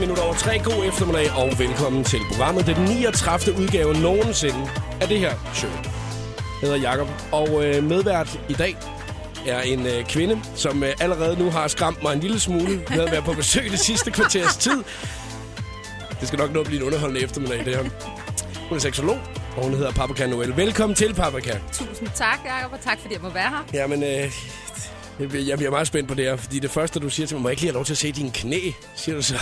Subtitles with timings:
[0.00, 0.76] klokken er blevet 1 minut over 3.
[0.76, 2.66] God eftermiddag og velkommen til programmet.
[2.66, 3.58] Det er den 39.
[3.58, 4.68] udgave nogensinde
[5.00, 5.70] af det her show.
[6.62, 8.76] Jeg hedder Jakob og øh, medvært i dag
[9.46, 13.00] er en øh, kvinde, som øh, allerede nu har skræmt mig en lille smule med
[13.00, 14.82] at være på besøg det sidste kvarters tid.
[16.20, 17.84] Det skal nok nå at blive en underholdende eftermiddag, det her.
[18.68, 19.18] Hun er seksolog,
[19.56, 20.56] og hun hedder Paprika Noel.
[20.56, 21.58] Velkommen til, Paprika.
[21.72, 23.64] Tusind tak, Jacob, og tak fordi jeg må være her.
[23.74, 24.32] Jamen, øh,
[25.20, 27.42] jeg jeg bliver meget spændt på det her, fordi det første, du siger til mig,
[27.42, 28.60] må jeg ikke lige have lov til at se dine knæ,
[28.96, 29.38] siger du så.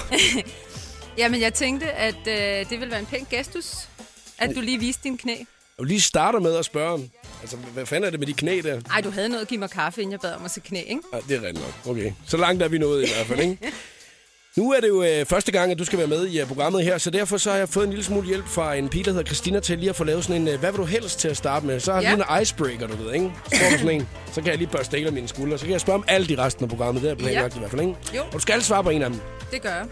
[1.19, 3.89] Jamen, jeg tænkte, at øh, det ville være en pæn gestus,
[4.39, 5.35] at du lige viste din knæ.
[5.79, 7.11] Vil lige starter med at spørge om,
[7.41, 8.81] altså, hvad fanden er det med de knæ der?
[8.91, 10.81] Ej, du havde noget at give mig kaffe, inden jeg bad om at se knæ,
[10.81, 11.01] ikke?
[11.13, 11.97] Ej, det er rigtigt nok.
[11.97, 12.13] Okay.
[12.27, 13.59] Så langt er vi nået i hvert fald, ikke?
[14.59, 16.85] Nu er det jo øh, første gang, at du skal være med i øh, programmet
[16.85, 19.11] her, så derfor så har jeg fået en lille smule hjælp fra en pige, der
[19.11, 21.29] hedder Christina, til lige at få lavet sådan en, øh, hvad vil du helst til
[21.29, 21.81] at starte med?
[21.81, 22.15] Så har Ja.
[22.15, 23.31] en icebreaker, du ved, ikke?
[23.53, 25.95] Så, sådan en, så kan jeg lige børste af mine skuldre, så kan jeg spørge
[25.99, 27.95] om alt i resten af programmet, det er planlagt i hvert fald, ikke?
[28.17, 28.23] Jo.
[28.23, 29.21] Og du skal svare på en af dem.
[29.53, 29.87] Det gør jeg.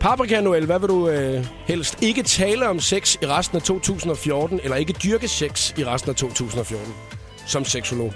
[0.00, 2.02] Paprika Noel, hvad vil du øh, helst?
[2.02, 6.16] Ikke tale om sex i resten af 2014, eller ikke dyrke sex i resten af
[6.16, 6.94] 2014?
[7.46, 8.12] Som seksolog.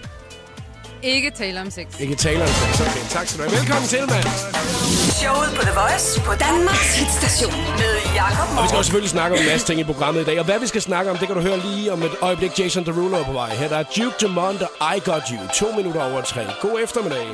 [1.02, 1.86] Ikke tale om sex.
[2.00, 2.80] Ikke tale om sex.
[2.80, 3.60] Okay, tak skal du have.
[3.60, 5.07] Velkommen til, mand.
[5.22, 9.36] Showet på The Voice på Danmarks hitstation med Jakob Og vi skal også selvfølgelig snakke
[9.36, 10.38] om en masse ting i programmet i dag.
[10.38, 12.60] Og hvad vi skal snakke om, det kan du høre lige om et øjeblik.
[12.60, 13.50] Jason Derulo er på vej.
[13.54, 15.38] Her der er Duke Dumont og I Got You.
[15.54, 16.42] To minutter over tre.
[16.62, 17.26] God eftermiddag.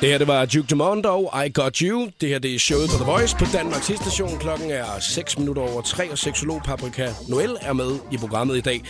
[0.00, 2.08] Det her, det var Duke Dumont og I Got You.
[2.20, 4.38] Det her, det er showet på The Voice på Danmarks station.
[4.38, 8.60] Klokken er 6 minutter over tre, og seksolog Paprika Noel er med i programmet i
[8.60, 8.82] dag.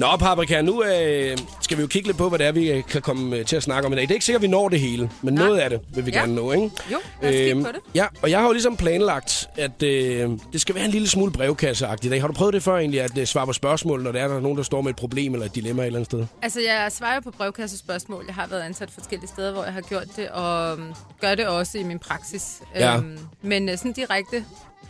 [0.00, 2.84] Nå, Paprika, nu øh, skal vi jo kigge lidt på, hvad det er, vi øh,
[2.84, 4.02] kan komme øh, til at snakke om i dag.
[4.02, 5.44] Det er ikke sikkert, at vi når det hele, men Nej.
[5.46, 6.18] noget af det vil vi Ja.
[6.20, 6.70] gerne nå, ikke?
[6.92, 7.80] Jo, lad os kigge på det.
[7.94, 11.32] Ja, og jeg har jo ligesom planlagt, at øh, det skal være en lille smule
[11.32, 12.20] brevkasseagtigt i dag.
[12.20, 14.36] Har du prøvet det før egentlig, at øh, svare på spørgsmål, når der er der
[14.36, 16.26] er nogen, der står med et problem eller et dilemma et eller andet sted?
[16.42, 18.24] Altså, jeg svarer på brevkassespørgsmål.
[18.26, 21.46] Jeg har været ansat forskellige steder, hvor jeg har gjort det, og øhm, gør det
[21.46, 22.60] også i min praksis.
[22.74, 22.96] Ja.
[22.96, 24.44] Øhm, men øh, sådan direkte,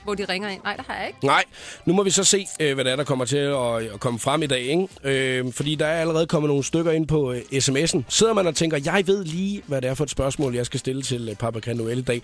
[0.04, 1.26] hvor de ringer ind, nej, det har jeg ikke.
[1.26, 1.44] Nej,
[1.86, 4.00] nu må vi så se, øh, hvad der er, der kommer til at, øh, at
[4.00, 4.60] komme frem i dag.
[4.60, 4.88] Ikke?
[5.04, 8.02] Øh, fordi der er allerede kommet nogle stykker ind på øh, sms'en.
[8.08, 10.80] Sidder man og tænker, jeg ved lige, hvad det er for et spørgsmål, jeg skal
[10.80, 12.22] stille til øh, Papa Noel i dag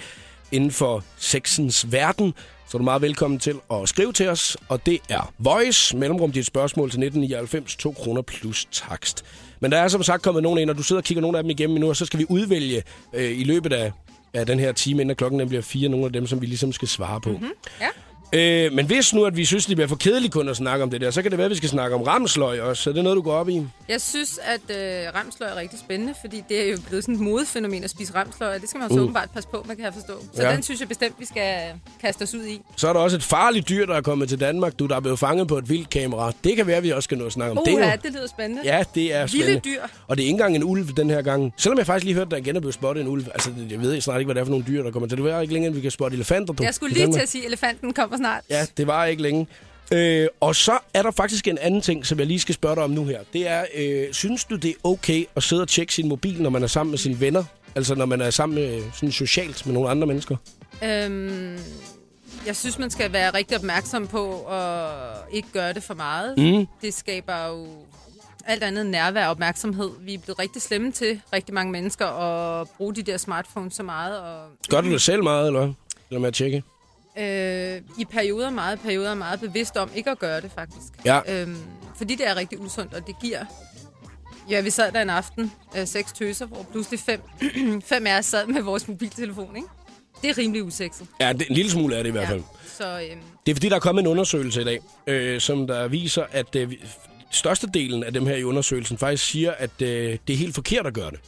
[0.52, 2.34] inden for sexens verden,
[2.68, 4.56] så er du meget velkommen til at skrive til os.
[4.68, 9.24] Og det er Voice, mellemrum dit spørgsmål til 1999, 2 kroner plus takst.
[9.60, 11.44] Men der er som sagt kommet nogen ind, og du sidder og kigger nogle af
[11.44, 12.82] dem igennem nu, og så skal vi udvælge
[13.12, 13.92] øh, i løbet af,
[14.34, 16.88] af den her time, inden klokken bliver fire, nogle af dem, som vi ligesom skal
[16.88, 17.30] svare på.
[17.30, 17.52] Mm-hmm.
[17.80, 17.88] Ja.
[18.32, 20.90] Øh, men hvis nu, at vi synes, det bliver for kedeligt kun at snakke om
[20.90, 22.82] det der, så kan det være, at vi skal snakke om ramsløg også.
[22.82, 23.62] Så det er noget, du går op i.
[23.88, 27.20] Jeg synes, at øh, ramsløg er rigtig spændende, fordi det er jo blevet sådan et
[27.20, 29.94] modefænomen at spise ramsløg, og det skal man så åbenbart passe på, man kan jeg
[29.94, 30.12] forstå.
[30.34, 30.52] Så Ja.
[30.52, 31.52] den synes jeg bestemt, vi skal
[32.00, 32.60] kaste os ud i.
[32.76, 34.78] Så er der også et farligt dyr, der er kommet til Danmark.
[34.78, 36.32] Du, der er blevet fanget på et vildt kamera.
[36.44, 37.72] Det kan være, at vi også skal nå at snakke om det.
[37.74, 38.62] Uha, jo- det lyder spændende.
[38.64, 39.60] Ja, det er Vilde spændende.
[39.64, 39.80] dyr.
[40.08, 41.52] Og det er ikke engang en ulv den her gang.
[41.56, 43.24] Selvom jeg faktisk lige hørte, at der igen er blevet spottet en ulv.
[43.34, 45.18] Altså, jeg ved snart ikke, hvad det er for nogle dyr, der kommer til.
[45.18, 46.52] Det er ikke længere, end vi kan spotte elefanter.
[46.54, 48.44] Du, Jeg skulle lige til at sige, at elefanten kommer snart.
[48.50, 49.46] Ja, det var ikke længe.
[49.92, 52.84] Øh, og så er der faktisk en anden ting, som jeg lige skal spørge dig
[52.84, 53.20] om nu her.
[53.32, 56.50] Det er, øh, synes du, det er okay at sidde og tjekke sin mobil, når
[56.50, 57.44] man er sammen med sine venner?
[57.74, 60.36] Altså, når man er sammen med, sådan socialt med nogle andre mennesker?
[60.84, 61.58] Øhm,
[62.46, 64.90] jeg synes, man skal være rigtig opmærksom på at
[65.32, 66.38] ikke gøre det for meget.
[66.38, 66.66] Mm.
[66.82, 67.66] Det skaber jo
[68.46, 69.90] alt andet nærvær og opmærksomhed.
[70.00, 73.82] Vi er blevet rigtig slemme til, rigtig mange mennesker, at bruge de der smartphones så
[73.82, 74.20] meget.
[74.20, 75.74] Og, Gør du det selv meget, eller hvad?
[76.10, 76.62] Eller med at tjekke?
[77.18, 80.92] Øh, I perioder meget, perioder meget bevidst om ikke at gøre det, faktisk.
[81.04, 81.20] Ja.
[81.28, 81.56] Øhm,
[81.96, 83.44] fordi det er rigtig usundt, og det giver...
[84.50, 87.20] Ja, vi sad der en aften, øh, seks tøser, hvor pludselig fem,
[87.92, 89.68] fem af os sad med vores mobiltelefon, ikke?
[90.22, 91.06] Det er rimelig usekset.
[91.20, 92.42] Ja, det, en lille smule er det i hvert fald.
[92.78, 95.88] Så øhm, Det er fordi, der er kommet en undersøgelse i dag, øh, som der
[95.88, 96.72] viser, at øh,
[97.30, 100.94] størstedelen af dem her i undersøgelsen faktisk siger, at øh, det er helt forkert at
[100.94, 101.20] gøre det.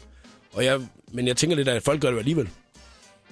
[0.53, 0.81] Og jeg,
[1.13, 2.49] men jeg tænker lidt, at folk gør det alligevel.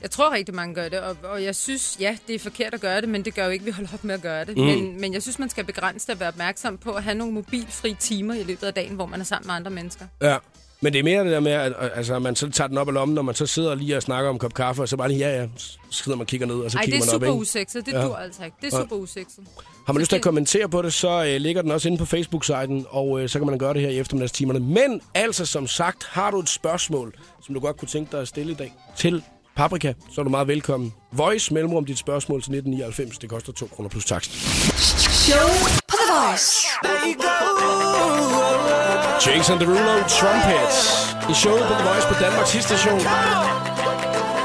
[0.02, 2.80] Jeg tror rigtig mange gør det, og, og jeg synes, ja, det er forkert at
[2.80, 4.56] gøre det, men det gør jo ikke, at vi holder op med at gøre det.
[4.56, 4.62] Mm.
[4.64, 7.32] Men, men jeg synes, man skal begrænse det og være opmærksom på at have nogle
[7.34, 10.04] mobilfri timer i løbet af dagen, hvor man er sammen med andre mennesker.
[10.22, 10.36] Ja.
[10.80, 12.94] Men det er mere det der med, at altså, man så tager den op af
[12.94, 15.08] lommen, når man så sidder lige og snakker om en kop kaffe, og så bare
[15.08, 17.08] lige, ja, ja, så sidder man og kigger ned, og så det kigger er man
[17.08, 17.40] op, super ikke?
[17.40, 17.86] usekset.
[17.86, 18.02] Det Ja.
[18.02, 18.56] dur altså ikke.
[18.62, 18.82] Det er Ja.
[18.82, 19.44] super usekset.
[19.86, 21.98] Har man lyst til at det- kommentere på det, så øh, ligger den også inde
[21.98, 24.60] på Facebook-siden, og øh, så kan man gøre det her i eftermiddagstimerne.
[24.60, 27.14] Men altså, som sagt, har du et spørgsmål,
[27.46, 29.22] som du godt kunne tænke dig at stille i dag til
[29.56, 30.94] Paprika, så er du meget velkommen.
[31.12, 33.18] Voice mellemrum dit spørgsmål til 1999.
[33.18, 34.30] Det koster 2 kroner plus takst.
[35.26, 35.48] Show
[35.88, 36.48] på The Voice.
[39.26, 40.78] Jason Derulo, Trumpets.
[41.30, 42.98] I showet på The Voice på Danmarks station.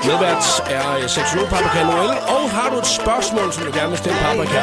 [0.10, 0.46] Medvært
[0.78, 2.10] er øh, seksolog Paprika Noel.
[2.36, 4.62] Og har du et spørgsmål, som du gerne vil stille Paprika,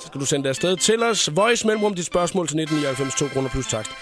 [0.00, 1.30] så skal du sende det afsted til os.
[1.36, 3.92] Voice mellemrum dit spørgsmål til 1999, 2 kroner plus takst.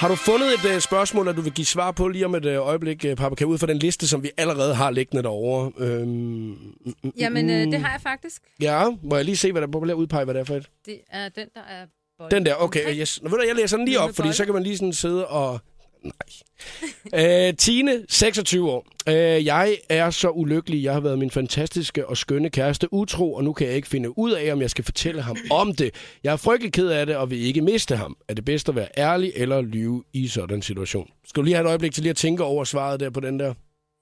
[0.00, 2.46] Har du fundet et uh, spørgsmål, at du vil give svar på lige om et
[2.46, 5.72] uh, øjeblik, uh, Paprika, ud fra den liste, som vi allerede har liggende derovre?
[5.78, 8.42] Øhm, mm, mm, Jamen, øh, det har jeg faktisk.
[8.60, 10.70] Ja, må jeg lige se, hvad der er udpege, hvad det er for et?
[10.86, 11.86] Det er den, der er
[12.18, 13.00] bolden Den der, okay, omkring.
[13.00, 13.22] yes.
[13.22, 15.26] Nå, ved du, jeg læser den lige op, fordi så kan man lige sådan sidde
[15.26, 15.60] og...
[16.04, 17.48] Nej.
[17.48, 18.86] Øh, Tine, 26 år.
[19.08, 19.14] Øh,
[19.46, 20.82] jeg er så ulykkelig.
[20.82, 24.18] Jeg har været min fantastiske og skønne kæreste utro, og nu kan jeg ikke finde
[24.18, 25.90] ud af, om jeg skal fortælle ham om det.
[26.24, 28.16] Jeg er frygtelig ked af det, og vil ikke miste ham.
[28.28, 31.08] Er det bedst at være ærlig eller lyve i sådan en situation?
[31.26, 33.40] Skal du lige have et øjeblik til lige at tænke over svaret der på den
[33.40, 33.54] der?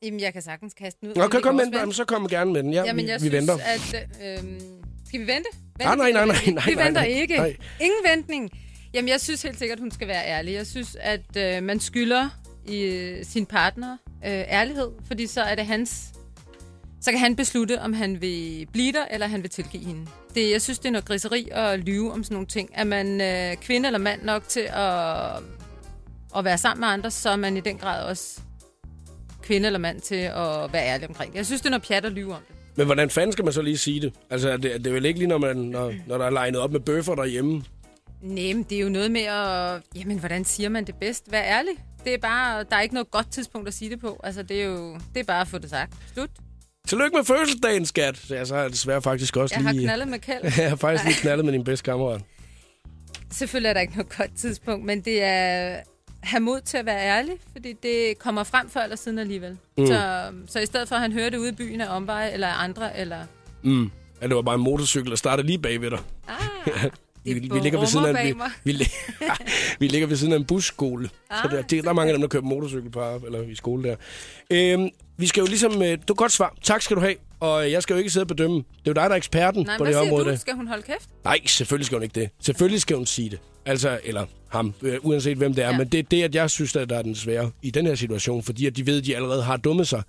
[0.03, 1.15] Jamen, jeg kan sagtens kaste den ud.
[1.35, 1.75] Vi kom med den.
[1.75, 2.73] Jamen, så kom gerne med den.
[2.73, 3.55] Ja, Jamen, vi, jeg vi synes, venter.
[3.55, 4.09] at...
[4.23, 4.39] Øh,
[5.07, 5.49] skal vi vente?
[5.79, 7.37] vente Nej, nej, nej, nej, nej, Vi nej, venter nej, ikke.
[7.37, 7.57] nej.
[7.81, 8.51] Ingen ventning.
[8.95, 10.55] Jamen, jeg synes helt sikkert, hun skal være ærlig.
[10.55, 12.29] Jeg synes, at øh, man skylder
[12.69, 16.05] i øh, sin partner øh, ærlighed, fordi så er det hans...
[17.01, 20.07] Så kan han beslutte, om han vil blive der, eller han vil tilgive hende.
[20.35, 22.71] Det, jeg synes, det er noget griseri at lyve om sådan nogle ting.
[22.75, 25.37] Er man øh, kvinde eller mand nok til at,
[26.37, 28.41] at være sammen med andre, så er man i den grad også
[29.43, 31.39] kvinde eller mand til at være ærlig omkring det.
[31.39, 32.57] Jeg synes, det er noget pjat at lyve om det.
[32.77, 34.13] Men hvordan fanden skal man så lige sige det?
[34.31, 36.73] Altså, det, det er vel ikke lige, når, man, når, når der er legnet op
[36.73, 37.63] med bøffer derhjemme?
[38.23, 39.83] Nej, men det er jo noget med at...
[39.95, 41.33] Jamen, hvordan siger man det bedst?
[41.33, 41.73] Vær ærlig.
[42.05, 42.65] Det er bare...
[42.71, 44.21] Der er ikke noget godt tidspunkt at sige det på.
[44.25, 44.95] Altså, det er jo...
[45.15, 45.93] Det er bare at få det sagt.
[46.13, 46.31] Slut.
[46.89, 48.17] Tillykke med fødselsdagen, skat.
[48.17, 49.85] Så jeg så har jeg desværre faktisk også Jeg har lige...
[49.85, 50.45] knaldet med kald.
[50.59, 52.21] jeg har faktisk lige knaldet med din bedste kammerat.
[53.31, 55.81] Selvfølgelig er der ikke noget godt tidspunkt, men det er
[56.23, 59.59] have mod til at være ærlig, fordi det kommer frem før eller siden alligevel.
[59.79, 59.87] Mm.
[59.87, 62.49] Så, så i stedet for, at han hører det ude i byen af omveje, eller
[62.49, 63.19] andre, eller...
[63.63, 63.91] Mm.
[64.23, 65.99] Ja, det var bare en motorcykel, der startede lige bag ved dig.
[66.29, 66.85] Ah,
[67.35, 68.35] Vi, vi, ligger ved siden af,
[68.65, 68.89] vi, vi,
[69.81, 71.11] vi ligger ved siden af en busskole.
[71.31, 73.55] Ah, så der, det, der er mange af dem, der kører motorcykel på eller i
[73.55, 73.97] skole der.
[74.51, 75.83] Øhm, vi skal jo ligesom...
[75.83, 76.55] Øh, du godt svar.
[76.63, 77.15] Tak skal du have.
[77.41, 78.57] Og jeg skal jo ikke sidde og bedømme.
[78.57, 80.25] Det er jo dig, der er eksperten Nej, på det område.
[80.25, 80.37] der.
[80.37, 81.09] Skal hun holde kæft?
[81.25, 82.31] Nej, selvfølgelig skal hun ikke det.
[82.41, 83.39] Selvfølgelig skal hun sige det.
[83.67, 85.71] Altså, eller ham, øh, uanset hvem det er.
[85.71, 85.79] Ja.
[85.79, 87.95] Men det er det, at jeg synes, at der er den svære i den her
[87.95, 88.43] situation.
[88.43, 90.03] Fordi at de ved, at de allerede har dummet sig.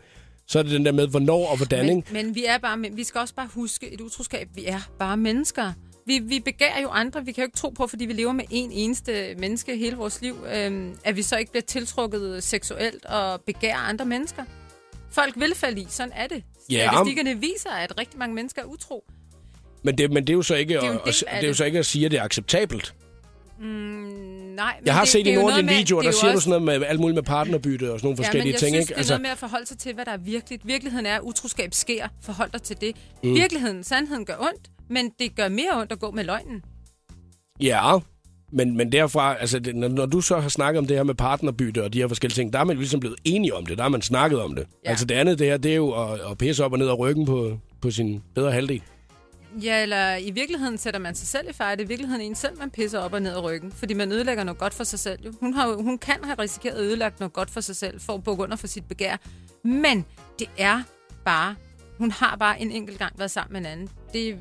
[0.47, 2.13] Så er det den der med, hvornår og hvordan, Men, ikke?
[2.13, 4.47] men vi er bare, men vi skal også bare huske et utroskab.
[4.55, 5.73] Vi er bare mennesker.
[6.09, 7.25] Vi, vi begærer jo andre.
[7.25, 10.21] Vi kan jo ikke tro på, fordi vi lever med en eneste menneske hele vores
[10.21, 14.43] liv, øhm, at vi så ikke bliver tiltrukket seksuelt og begærer andre mennesker.
[15.11, 15.87] Folk vil falde i.
[15.89, 16.43] Sådan er det.
[16.71, 19.03] Ja, Statistikkerne viser, at rigtig mange mennesker er utro.
[19.83, 21.47] Men det, men det er jo så ikke, er jo at, at, det er jo
[21.47, 21.57] det.
[21.57, 22.95] så ikke at sige, at det er acceptabelt.
[23.59, 23.65] Nej,
[24.79, 26.17] men Jeg har det, set det i er nogle af dine videoer, det er der
[26.19, 28.51] siger du også- sådan noget med alt muligt med partnerbytte og sådan nogle Ja, forskellige
[28.53, 28.99] jeg ting, synes, ikke?
[28.99, 30.67] det er noget med at forholde sig til, hvad der er virkeligt.
[30.67, 32.07] Virkeligheden er, at utroskab sker.
[32.21, 32.95] Forhold dig til det.
[33.23, 33.35] Mm.
[33.35, 36.63] Virkeligheden, sandheden gør ondt, men det gør mere ondt at gå med løgnen.
[37.61, 37.97] Ja,
[38.51, 41.15] men, men derfra, altså det, når, når du så har snakket om det her med
[41.15, 43.83] partnerbytte og de her forskellige ting, der er man ligesom blevet enige om det, der
[43.83, 44.67] har man snakket om det.
[44.85, 44.89] Ja.
[44.89, 46.99] Altså det andet, det her, det er jo at, at pisse op og ned af
[46.99, 48.81] ryggen på, på sin bedre halvdel.
[49.63, 51.71] Ja, eller i virkeligheden sætter man sig selv i fare.
[51.71, 53.71] Det er i virkeligheden en selv, man pisser op og ned af ryggen.
[53.71, 55.19] Fordi man ødelægger noget godt for sig selv.
[55.25, 55.33] Jo.
[55.39, 58.23] Hun, har, hun kan have risikeret at ødelægge noget godt for sig selv, for at
[58.23, 59.17] bukke under for sit begær.
[59.63, 60.05] Men
[60.39, 60.81] det er
[61.25, 61.55] bare...
[61.97, 63.89] Hun har bare en enkelt gang været sammen med en anden.
[64.13, 64.37] Det,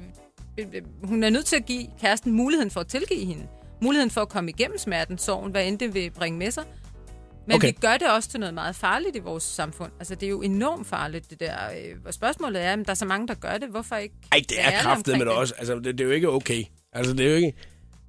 [1.04, 3.46] hun er nødt til at give kæresten muligheden for at tilgive hende.
[3.82, 6.64] Muligheden for at komme igennem smerten, sorgen, hvad end det vil bringe med sig.
[7.46, 7.66] Men Okay.
[7.66, 9.92] vi gør det også til noget meget farligt i vores samfund.
[9.98, 11.54] Altså, det er jo enormt farligt, det der.
[11.70, 13.68] Øh, Og spørgsmålet er, om der er så mange, der gør det.
[13.68, 15.54] Hvorfor ikke Ej, det er kraftet med det også.
[15.58, 16.64] Altså, det, det er jo ikke okay.
[16.92, 17.54] Altså, det er jo ikke...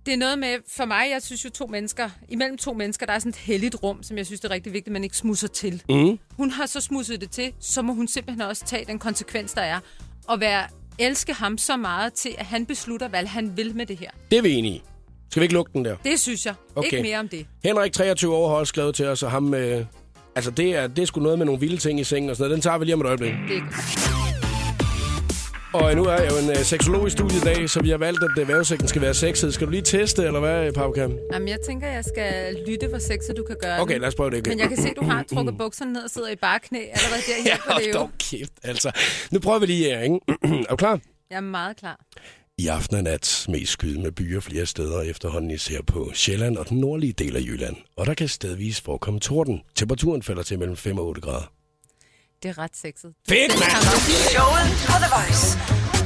[0.06, 3.14] Det er noget med, for mig, jeg synes jo to mennesker, imellem to mennesker, der
[3.14, 5.18] er sådan et helligt rum, som jeg synes, det er rigtig vigtigt, at man ikke
[5.18, 5.84] smusser til.
[5.90, 6.20] Mm.
[6.38, 9.62] Hun har så smusset det til, så må hun simpelthen også tage den konsekvens, der
[9.62, 9.80] er,
[10.28, 10.68] og være,
[11.00, 14.10] elske ham så meget til, at han beslutter, hvad han vil med det her.
[14.32, 14.84] Det er vi enige i.
[15.30, 15.96] Skal vi ikke lukke den der?
[16.04, 16.54] Det synes jeg.
[16.76, 16.86] Okay.
[16.86, 17.46] Ikke mere om det.
[17.64, 19.54] Henrik, 23 år, har også skrevet til os, og ham...
[19.54, 19.86] Øh,
[20.36, 22.44] altså, det er, det er sgu noget med nogle vilde ting i sengen og sådan
[22.44, 22.56] noget.
[22.56, 23.34] Den tager vi lige om et øjeblik.
[23.50, 24.19] Det er godt.
[25.74, 27.98] Og nu er jeg jo en øh, seksolog i studiet i dag, så vi har
[27.98, 29.54] valgt, at øh, vævesigten skal være sexet.
[29.54, 31.18] Skal du lige teste, eller hvad, Paukam?
[31.34, 34.02] Jamen, jeg tænker, jeg skal lytte, hvor sexet du kan gøre Okay, den.
[34.02, 34.50] lad os prøve det igen.
[34.52, 36.80] Men jeg kan se, du har trukket bukserne ned og sidder i bare knæ.
[36.80, 37.94] Allerede der Ja, hjælper det hold jo.
[37.94, 38.92] dog kæft, altså.
[39.32, 40.20] Nu prøver vi lige her, ikke?
[40.68, 41.00] er du klar?
[41.30, 42.00] Jeg er meget klar.
[42.58, 46.70] I aften og nat mest skyde med byer flere steder efterhånden især på Sjælland og
[46.70, 47.76] den nordlige del af Jylland.
[47.98, 49.62] Og der kan stedvis forekomme torden.
[49.76, 51.52] Temperaturen falder til mellem 5 og 8 grader.
[52.44, 53.12] Det er ret sexet.
[53.30, 53.84] Fedt, mand!
[54.36, 55.46] Showet på The Voice.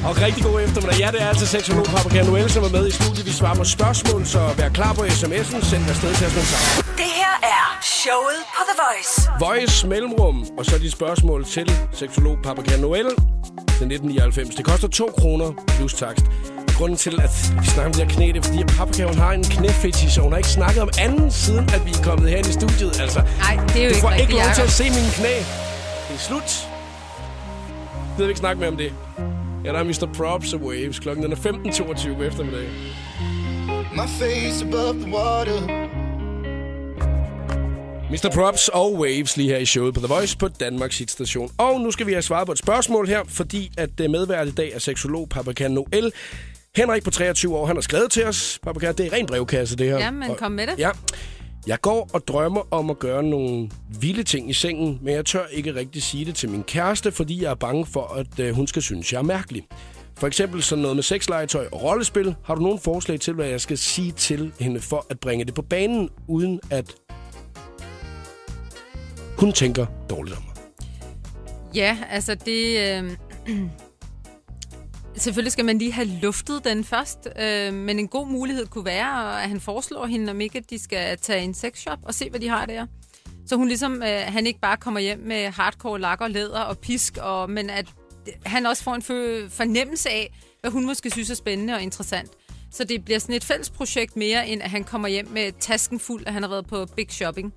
[0.08, 1.00] Og rigtig god eftermiddag.
[1.00, 3.26] Ja, det er altså seksolog Paprika Noel, som er med i studiet.
[3.26, 5.70] Vi svarer på spørgsmål, så vær klar på sms'en.
[5.70, 6.44] Send afsted til os med
[7.02, 9.14] det her er showet på The Voice.
[9.40, 13.06] Voice Mellemrum, og så de spørgsmål til seksolog Paprika Noel
[13.78, 14.56] til 1999.
[14.56, 16.26] Det koster 2 kroner plus takst.
[16.78, 19.18] Grunden til, at vi snakker om det her knæ, det er, fordi at Paprika hun
[19.18, 22.30] har en knæfetish, og hun har ikke snakket om anden siden, at vi er kommet
[22.30, 23.02] herind i studiet.
[23.02, 25.12] Altså, Nej, det er jo du ikke får rigtigt, ikke lov til at se mine
[25.20, 25.36] knæ.
[26.14, 26.68] Det er slut.
[27.96, 28.94] Jeg ved vi ikke snakke mere om det.
[29.66, 30.14] Ja, der er Mr.
[30.18, 31.00] Props og Waves.
[31.00, 32.70] Klokken er 15.22 på eftermiddag.
[33.94, 35.62] My face above the water.
[38.12, 38.32] Mr.
[38.34, 41.52] Props og Waves lige her i showet på The Voice på Danmarks Hitstation.
[41.58, 44.52] Og nu skal vi have svaret på et spørgsmål her, fordi at øh, medvært i
[44.52, 46.12] dag er seksolog Paprika Noel.
[46.76, 48.60] Henrik på 23 år, han har skrevet til os.
[48.64, 49.98] Paprika, det er ren brevkasse, det her.
[49.98, 50.80] Ja, men kom med det.
[50.80, 50.90] Ja.
[51.68, 55.46] Jeg går og drømmer om at gøre nogle vilde ting i sengen, men jeg tør
[55.52, 58.68] ikke rigtig sige det til min kæreste, fordi jeg er bange for, at øh, hun
[58.68, 59.68] skal synes, jeg er mærkelig.
[60.18, 62.36] For eksempel sådan noget med sexlegetøj og rollespil.
[62.44, 65.54] Har du nogen forslag til, hvad jeg skal sige til hende for at bringe det
[65.54, 66.96] på banen, uden at
[69.38, 70.56] hun tænker dårligt om mig?
[71.76, 72.80] Ja, altså det...
[72.80, 73.12] Øh...
[75.16, 79.44] Selvfølgelig skal man lige have luftet den først, øh, men en god mulighed kunne være,
[79.44, 82.40] at han foreslår hende, om ikke at de skal tage en sexshop og se, hvad
[82.40, 82.86] de har der.
[83.46, 87.18] Så hun ligesom, øh, han ikke bare kommer hjem med hardcore lakker, læder og pisk,
[87.22, 87.86] og, men at
[88.46, 92.30] han også får en fø- fornemmelse af, hvad hun måske synes er spændende og interessant.
[92.72, 96.00] Så det bliver sådan et fælles projekt mere, end at han kommer hjem med tasken
[96.00, 97.54] fuld, at han har været på big shopping.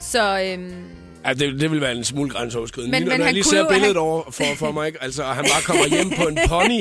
[0.00, 0.84] Så øhm,
[1.26, 2.90] Ja, det, det vil være en smule grænseoverskridende.
[2.90, 5.02] Men- Lige men når jeg han lige ser billedet han- over for, for mig, ikke?
[5.02, 6.80] Altså, og han bare kommer hjem på en pony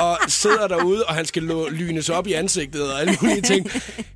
[0.00, 3.70] og sidder derude, og han skal lo- lynes op i ansigtet og alle mulige ting.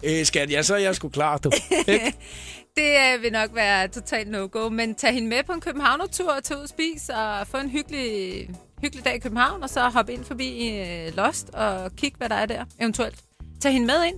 [0.04, 1.50] Øh, skat, ja, så er jeg sgu klar, du.
[1.88, 2.12] Ikke?
[2.76, 4.68] det øh, vil nok være totalt no-go.
[4.68, 7.70] Men tag hende med på en Københavner-tur og tage ud og spise og få en
[7.70, 8.48] hyggelig,
[8.82, 12.34] hyggelig dag i København, og så hoppe ind forbi øh, Lost og kigge, hvad der
[12.36, 13.18] er der eventuelt.
[13.60, 14.16] Tag hende med ind.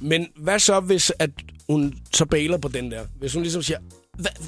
[0.00, 1.30] Men hvad så, hvis at
[1.68, 3.00] hun så bailer på den der?
[3.18, 3.99] Hvis hun ligesom siger, "Hva-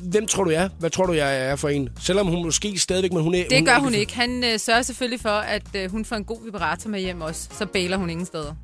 [0.02, 0.68] hvem tror du jeg er?
[0.78, 1.88] Hvad tror du, jeg er for en?
[2.00, 3.44] Selvom hun måske stadigvæk, men hun er...
[3.50, 4.14] Det gør hun ikke.
[4.14, 7.48] Han øh, sørger selvfølgelig for, at øh, hun får en god vibrator med hjem også.
[7.58, 8.54] Så bailer hun ingen steder.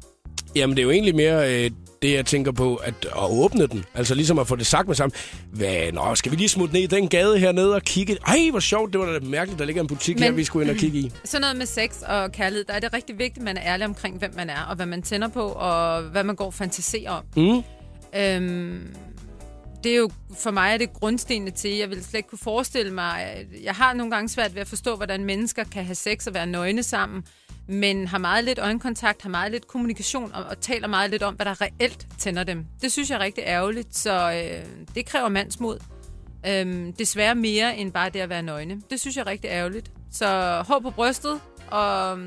[0.56, 1.70] Jamen, det er jo egentlig mere øh,
[2.02, 3.84] det, jeg tænker på, at, at åbne den.
[3.94, 5.14] Altså ligesom at få det sagt med sammen.
[5.52, 8.16] Hvad, nå, skal vi lige smutte ned i den gade hernede og kigge?
[8.26, 8.92] Ej, hvor sjovt.
[8.92, 10.16] Det var da mærkeligt, der ligger en butik.
[10.16, 11.12] Men- her, vi skulle ind og kigge i.
[11.24, 13.86] Sådan noget med sex og kærlighed, der er det rigtig vigtigt, at man er ærlig
[13.86, 17.10] omkring, hvem man er, og hvad man tænder på, og hvad man går og fantaserer
[17.10, 17.24] om.
[17.36, 17.62] Mm.
[18.20, 18.94] Øhm,
[19.84, 22.94] det er jo, for mig er det grundstenene til, jeg vil slet ikke kunne forestille
[22.94, 26.34] mig, jeg har nogle gange svært ved at forstå, hvordan mennesker kan have sex og
[26.34, 27.24] være nøgne sammen,
[27.66, 31.34] men har meget lidt øjenkontakt, har meget lidt kommunikation og, og taler meget lidt om,
[31.34, 32.66] hvad der reelt tænder dem.
[32.82, 35.78] Det synes jeg er rigtig ærgerligt, så øh, det kræver mandsmod.
[36.46, 38.82] Øhm, desværre mere end bare det at være nøgne.
[38.90, 39.92] Det synes jeg er rigtig ærgerligt.
[40.12, 42.18] Så hår på brystet, og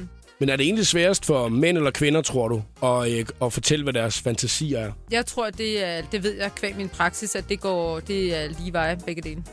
[0.42, 3.84] men er det egentlig sværest for mænd eller kvinder, tror du, at, øh, at fortælle,
[3.84, 4.92] hvad deres fantasier er?
[5.12, 8.48] Jeg tror, det, er, det ved jeg kvæg min praksis, at det går det er
[8.60, 9.44] lige veje begge dele.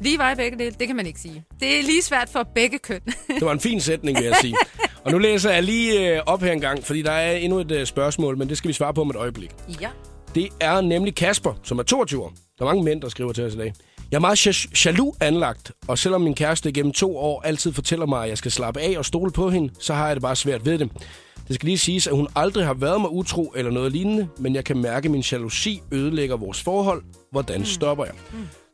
[0.00, 1.44] Lige veje begge dele, det kan man ikke sige.
[1.60, 3.00] Det er lige svært for begge køn.
[3.28, 4.54] Det var en fin sætning, vil jeg sige.
[5.04, 7.72] Og nu læser jeg lige øh, op her en gang, fordi der er endnu et
[7.72, 9.50] øh, spørgsmål, men det skal vi svare på om et øjeblik.
[9.80, 9.88] ja.
[10.34, 12.32] Det er nemlig Kasper, som er 22 år.
[12.58, 13.72] Der er mange mænd, der skriver til os i dag.
[14.10, 18.06] Jeg er meget ja- jaloux anlagt, og selvom min kæreste gennem to år altid fortæller
[18.06, 20.36] mig, at jeg skal slappe af og stole på hende, så har jeg det bare
[20.36, 20.90] svært ved det.
[21.48, 24.54] Det skal lige siges, at hun aldrig har været mig utro eller noget lignende, men
[24.54, 27.02] jeg kan mærke, at min jalousi ødelægger vores forhold.
[27.32, 28.14] Hvordan stopper jeg?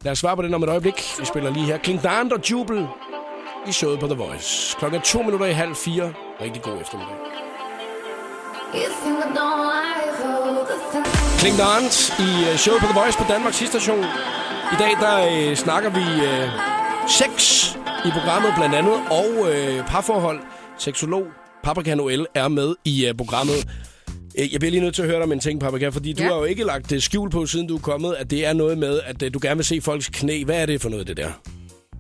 [0.05, 0.95] Lad os svare på den om et øjeblik.
[1.19, 2.87] Vi spiller lige her Kling Dant og Jubel
[3.69, 4.77] i showet på The Voice.
[4.79, 6.13] Klokken er to minutter i halv fire.
[6.41, 7.15] Rigtig god eftermiddag.
[11.39, 14.05] Kling Dance i øh, showet på The Voice på Danmarks station.
[14.73, 16.49] I dag der øh, snakker vi øh,
[17.09, 17.65] sex
[18.07, 20.41] i programmet blandt andet, og øh, parforhold.
[20.79, 21.27] Seksolog
[21.65, 23.55] Paprika Noel er med i øh, programmet.
[24.39, 26.23] Øh, Jeg bliver lige nødt til at høre dig om en ting, Paprika, fordi du
[26.23, 26.29] Ja.
[26.29, 28.79] har jo ikke lagt øh, skjul på, siden du er kommet, at det er noget
[28.79, 30.45] med, at øh, du gerne vil se folks knæ.
[30.45, 31.31] Hvad er det for noget, det der?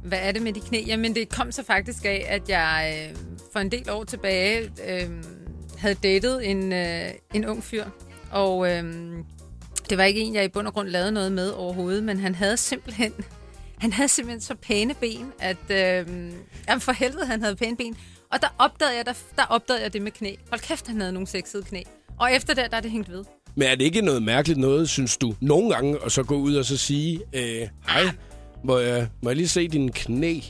[0.05, 0.83] Hvad er det med de knæ?
[0.87, 3.17] Jamen, det kom så faktisk af, at jeg øh,
[3.53, 5.09] for en del år tilbage øh,
[5.79, 7.05] havde datet en, øh,
[7.35, 7.85] en ung fyr.
[8.31, 8.85] Og øh,
[9.91, 12.35] det var ikke en, jeg i bund og grund lavede noget med overhovedet, men han
[12.35, 13.13] havde simpelthen...
[13.79, 15.57] Han havde simpelthen så pæne ben, at...
[15.71, 16.07] Øh,
[16.69, 17.97] jamen for helvede, han havde pæne ben.
[18.33, 20.35] Og der opdagede jeg, der, der opdagede jeg det med knæ.
[20.49, 21.83] Hold kæft, han havde nogle sexede knæ.
[22.21, 23.25] Og efter det, der er det hængt ved.
[23.55, 26.55] Men er det ikke noget mærkeligt noget, synes du, nogle gange, at så gå ud
[26.55, 28.03] og så sige, øh, hej,
[28.65, 30.41] må jeg, må jeg lige se dine knæ?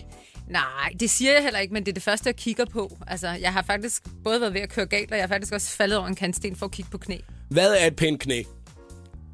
[0.49, 2.97] Nej, det siger jeg heller ikke, men det er det første, jeg kigger på.
[3.07, 5.77] Altså, jeg har faktisk både været ved at køre galt, og jeg har faktisk også
[5.77, 7.17] faldet over en kantsten for at kigge på knæ.
[7.49, 8.43] Hvad er et pænt knæ?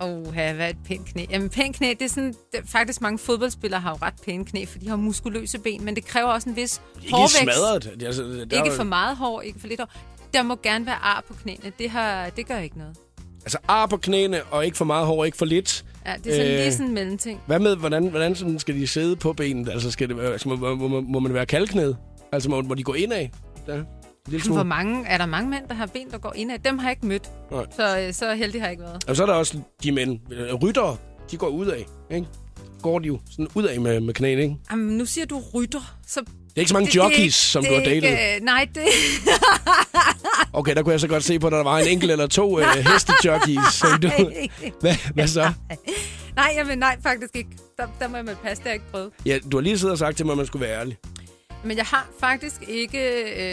[0.02, 1.24] Åh, hvad et pænt knæ?
[1.30, 2.34] Jamen, pænt knæ, det er sådan...
[2.52, 5.96] Det, faktisk mange fodboldspillere har jo ret pæne knæ, for de har muskuløse ben, men
[5.96, 7.36] det kræver også en vis Ikke hårvækst.
[7.42, 7.90] smadret.
[8.00, 9.88] Det Altså, er Ikke jo- for meget hår, ikke for lidt hår.
[10.34, 11.72] Der må gerne være ar på knæene.
[11.78, 12.96] Det, har, det gør ikke noget.
[13.44, 15.84] Altså ar på knæene, og ikke for meget hår, ikke for lidt.
[16.06, 16.58] Ja, det er sådan, Øh.
[16.58, 17.40] lige sådan en mellemting.
[17.46, 19.68] Hvad med, hvordan, hvordan sådan skal de sidde på benet?
[19.68, 21.94] Altså, skal det, altså må, må, må, må man være kalknæd?
[22.32, 23.26] Altså, må, må de gå indad?
[23.68, 23.80] Ja.
[24.28, 24.64] Lille Hvor smule.
[24.64, 26.58] mange, er der mange mænd, der har ben, der går indad?
[26.58, 27.30] Dem har jeg ikke mødt.
[27.50, 27.64] Nej.
[27.76, 29.04] Så, øh, så heldig har jeg ikke været.
[29.08, 30.96] Og så er der også de mænd, øh, ryttere,
[31.30, 31.76] de går udad,
[32.10, 32.26] ikke?
[32.82, 34.56] Går de jo sådan udad med, med knæene, ikke?
[34.70, 36.20] Jamen, nu siger du rytter, så...
[36.20, 37.94] Det er ikke så mange jockeys, som det du har datet.
[37.94, 38.82] Ikke, øh, nej, det...
[40.52, 42.60] Okay, der kunne jeg så godt se på, at der var en enkelt eller to
[42.60, 43.74] øh, hestejockeys.
[43.74, 44.08] Som du...
[44.80, 45.52] Hvad, hvad så?
[46.36, 47.50] Nej, jamen, nej, faktisk ikke.
[47.76, 49.10] Der, der må jeg passe, det har jeg ikke prøvet.
[49.26, 50.96] Ja, du har lige siddet og sagt til mig, at man skulle være ærlig.
[51.64, 52.98] Men jeg har faktisk ikke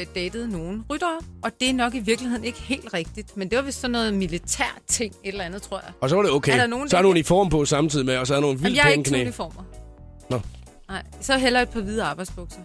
[0.02, 3.38] øh, datet nogen ryttere, og det er nok i virkeligheden ikke helt rigtigt.
[3.38, 5.94] Men det var vist sådan noget militær ting, et eller andet, tror jeg.
[6.02, 6.54] Og så var det okay.
[6.54, 8.78] Er der nogen, så har du uniform på samtidig med, og så er nogle vildt
[8.78, 9.22] jeg er pæne ikke knæ.
[9.22, 9.64] uniformer.
[10.30, 10.42] Nå.
[10.90, 12.60] Nej, så heller et par hvide arbejdsbukser.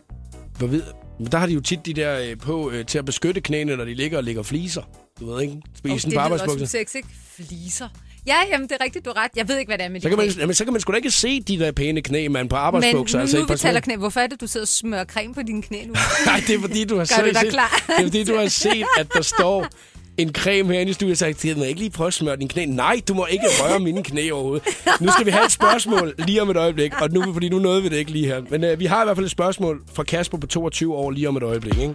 [0.58, 0.82] Hvor ved,
[1.18, 3.76] men der har de jo tit de der øh, på øh, til at beskytte knæene,
[3.76, 4.82] når de ligger og ligger fliser.
[5.20, 5.62] Du ved ikke?
[5.74, 6.66] Spisen det på lyder også arbejdsbukser.
[6.66, 7.08] sex, ikke?
[7.36, 7.88] Fliser.
[8.26, 9.30] Ja, jamen, det er rigtigt, du er ret.
[9.36, 10.92] Jeg ved ikke, hvad det er med Så kan, man, jamen, så kan man sgu
[10.92, 13.18] da ikke se de der pæne knæ, man på Men arbejdsbukser.
[13.18, 13.96] nu, altså nu vi taler knæ.
[13.96, 15.92] Hvorfor er det, du sidder og smører creme på dine knæ nu?
[16.26, 17.82] Nej, det er fordi, du har Gør du set, set, klar?
[17.86, 19.66] det er fordi, du har set, at der står
[20.18, 22.64] en creme herinde i studiet, sagt, jeg må ikke lige prøve at smøre dine knæ.
[22.64, 24.66] Nej, du må ikke røre mine knæ overhovedet.
[25.00, 27.82] Nu skal vi have et spørgsmål lige om et øjeblik, og nu, fordi nu nåede
[27.82, 28.42] vi det ikke lige her.
[28.50, 31.28] Men øh, vi har i hvert fald et spørgsmål fra Kasper på 22 år lige
[31.28, 31.78] om et øjeblik.
[31.78, 31.94] Ikke?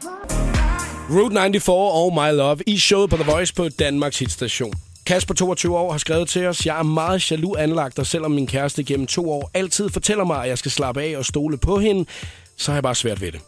[1.09, 4.73] Route 94 og My Love i showet på The Voice på Danmarks hitstation.
[5.07, 8.47] Kasper, 22 år, har skrevet til os, jeg er meget jaloux anlagt, og selvom min
[8.47, 11.79] kæreste gennem to år altid fortæller mig, at jeg skal slappe af og stole på
[11.79, 12.05] hende,
[12.57, 13.41] så har jeg bare svært ved det.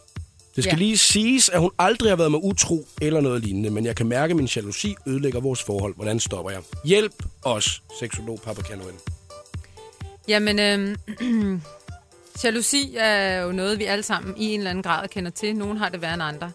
[0.56, 0.78] Det skal Ja.
[0.78, 4.06] lige siges, at hun aldrig har været med utro eller noget lignende, men jeg kan
[4.06, 5.94] mærke, at min jalousi ødelægger vores forhold.
[5.96, 6.60] Hvordan stopper jeg?
[6.84, 7.12] Hjælp
[7.42, 8.94] os, seksolog Papa Canoel.
[10.28, 10.96] Jamen, øhm,
[12.44, 15.56] jalousi er jo noget, vi alle sammen i en eller anden grad kender til.
[15.56, 16.52] Nogle har det værre end andre.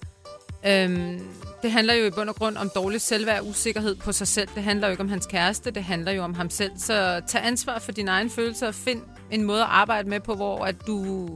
[0.67, 1.19] Øhm,
[1.61, 4.47] det handler jo i bund og grund om dårlig selvværd og usikkerhed på sig selv.
[4.55, 6.71] Det handler jo ikke om hans kæreste, det handler jo om ham selv.
[6.77, 10.35] Så tag ansvar for dine egne følelser og find en måde at arbejde med på,
[10.35, 11.27] hvor, at du,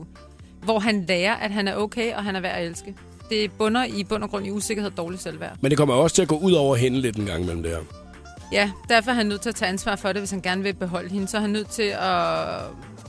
[0.62, 2.94] hvor han lærer, at han er okay, og han er værd at elske.
[3.30, 5.56] Det bunder i bund og grund i usikkerhed og dårlig selvværd.
[5.60, 7.70] Men det kommer også til at gå ud over hende lidt en gang mellem det
[7.70, 7.80] her.
[8.52, 10.74] Ja, derfor er han nødt til at tage ansvar for det, hvis han gerne vil
[10.74, 11.28] beholde hende.
[11.28, 12.60] Så er han nødt til at,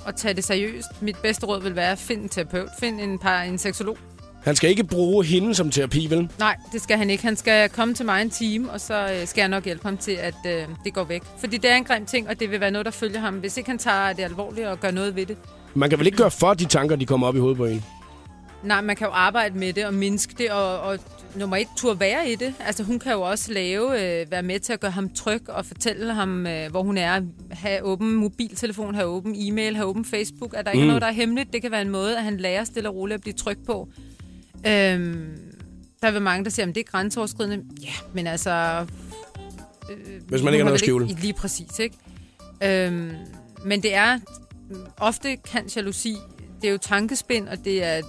[0.07, 1.01] at tage det seriøst.
[1.01, 2.69] Mit bedste råd vil være at finde en terapeut.
[2.79, 3.97] Find en, par, en seksolog.
[4.43, 6.29] Han skal ikke bruge hende som terapi, vel?
[6.39, 7.23] Nej, det skal han ikke.
[7.23, 9.97] Han skal komme til mig en time, og så øh, skal jeg nok hjælpe ham
[9.97, 11.21] til, at øh, det går væk.
[11.37, 13.33] Fordi det er en grim ting, og det vil være noget, der følger ham.
[13.35, 15.37] Hvis ikke han tager det alvorligt og gør noget ved det.
[15.73, 17.83] Man kan vel ikke gøre for de tanker, de kommer op i hovedet på en?
[18.63, 20.99] Nej, man kan jo arbejde med det og mindske det, og, og
[21.35, 22.53] nummer et, turde være i det.
[22.59, 25.65] Altså hun kan jo også lave, øh, være med til at gøre ham tryg og
[25.65, 27.21] fortælle ham, øh, hvor hun er.
[27.51, 30.53] Have åben mobiltelefon, have åben e-mail, have åben Facebook.
[30.57, 30.83] At der ikke Mm.
[30.83, 31.53] er noget, der er hemmeligt.
[31.53, 33.87] Det kan være en måde, at han lærer stille og roligt at blive tryg på.
[34.67, 35.37] Øhm,
[36.01, 37.63] der er vel mange, der siger, at det er grænseoverskridende.
[37.81, 38.85] Ja, men altså...
[39.91, 41.07] Øh, Hvis man ikke har noget at skjule.
[41.07, 41.95] Lige præcis, ikke?
[42.63, 43.11] Øhm,
[43.65, 44.19] men det er...
[44.97, 46.15] Ofte kan jalousi...
[46.61, 48.01] Det er jo tankespind, og det er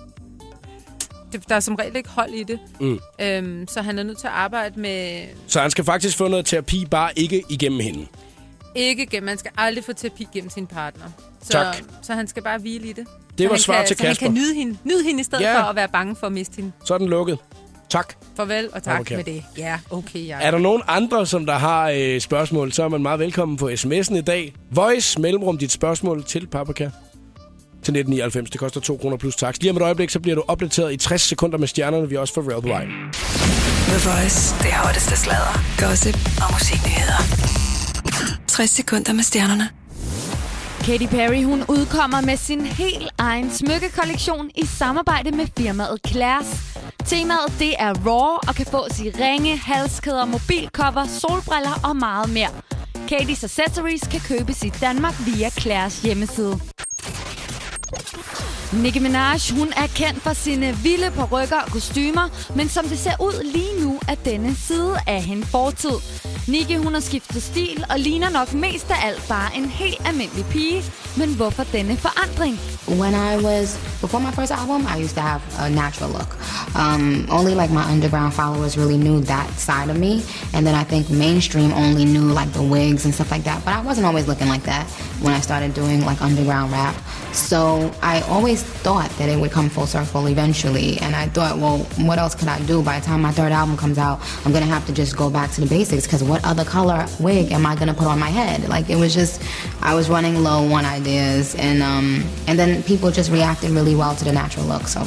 [1.33, 2.59] det, der er som regel ikke hold i det.
[2.81, 2.99] Mm.
[3.21, 5.27] Øhm, så han er nødt til at arbejde med...
[5.47, 8.07] Så han skal faktisk få noget terapi, bare ikke igennem hende.
[8.75, 11.05] Ikke gennem, man skal aldrig få terapi gennem sin partner.
[11.43, 11.77] Så, Tak.
[12.03, 13.07] så han skal bare hvile i det.
[13.38, 14.27] Det så var han svar kan, til så han Kasper.
[14.27, 15.61] kan nyde hende, nyde hende i stedet Ja.
[15.61, 16.73] for at være bange for at miste hende.
[16.85, 17.38] Så er den lukket.
[17.90, 18.14] Tak.
[18.37, 19.16] Farvel og tak Okay.
[19.16, 19.45] med det.
[19.59, 20.38] Ja, okay, jeg.
[20.42, 23.68] Er der nogen andre, som der har øh, spørgsmål, så er man meget velkommen på
[23.68, 24.55] sms'en i dag.
[24.71, 26.90] Voice, mellemrum dit spørgsmål til Paprika til
[27.97, 28.51] 1999.
[28.51, 29.57] Det koster 2 kroner plus tax.
[29.61, 32.09] Lige om et øjeblik, så bliver du opdateret i 60 sekunder med stjernerne.
[32.09, 32.85] Vi er også for Real på vej.
[32.85, 34.55] The Voice.
[34.62, 36.14] Det hotteste sladder, gossip
[36.49, 37.23] og musiknyheder.
[38.49, 39.68] 60 sekunder med stjernerne.
[40.87, 46.79] Katy Perry hun udkommer med sin helt egen smykkekollektion i samarbejde med firmaet Claire's.
[47.05, 52.51] Temaet det er raw og kan fås i ringe, halskæder, mobilcover, solbriller og meget mere.
[53.09, 56.61] Katys accessories kan købes i Danmark via Claire's hjemmeside.
[58.73, 63.21] Nicki Minaj, hun er kendt for sine vilde perukker og kostymer, men som det ser
[63.21, 65.99] ud lige nu, er denne side af hende fortid.
[66.49, 70.45] Nicki, hun har skiftet stil og ligner nok mest af alt bare en helt almindelig
[70.45, 70.85] pige.
[71.17, 72.61] Men hvorfor denne forandring?
[72.89, 76.39] When I was before my first album, I used to have a natural look.
[76.83, 80.13] Um, only like my underground followers really knew that side of me,
[80.55, 83.65] and then I think mainstream only knew like the wigs and stuff like that.
[83.65, 84.85] But I wasn't always looking like that
[85.25, 86.95] when I started doing like underground rap.
[87.33, 91.79] So I always thought that it would come full circle eventually, and I thought, well,
[92.07, 92.83] what else could I do?
[92.83, 95.51] By the time my third album comes out, I'm gonna have to just go back
[95.53, 98.68] to the basics because what other color wig am I gonna put on my head?
[98.68, 99.42] Like it was just,
[99.81, 104.14] I was running low on ideas, and um, and then people just reacted really well
[104.14, 104.88] to the natural look.
[104.88, 105.03] So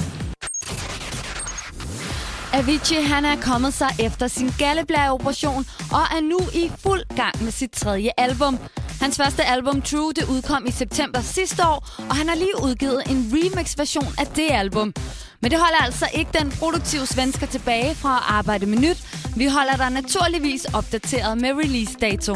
[2.55, 7.51] Avicii han er kommet sig efter sin galleblæreoperation og er nu i fuld gang med
[7.51, 8.57] sit tredje album.
[9.05, 13.01] Hans første album, True, det udkom i september sidste år, og han har lige udgivet
[13.09, 14.93] en remix-version af det album.
[15.41, 18.99] Men det holder altså ikke den produktive svensker tilbage fra at arbejde med nyt.
[19.35, 22.35] Vi holder dig naturligvis opdateret med release-dato.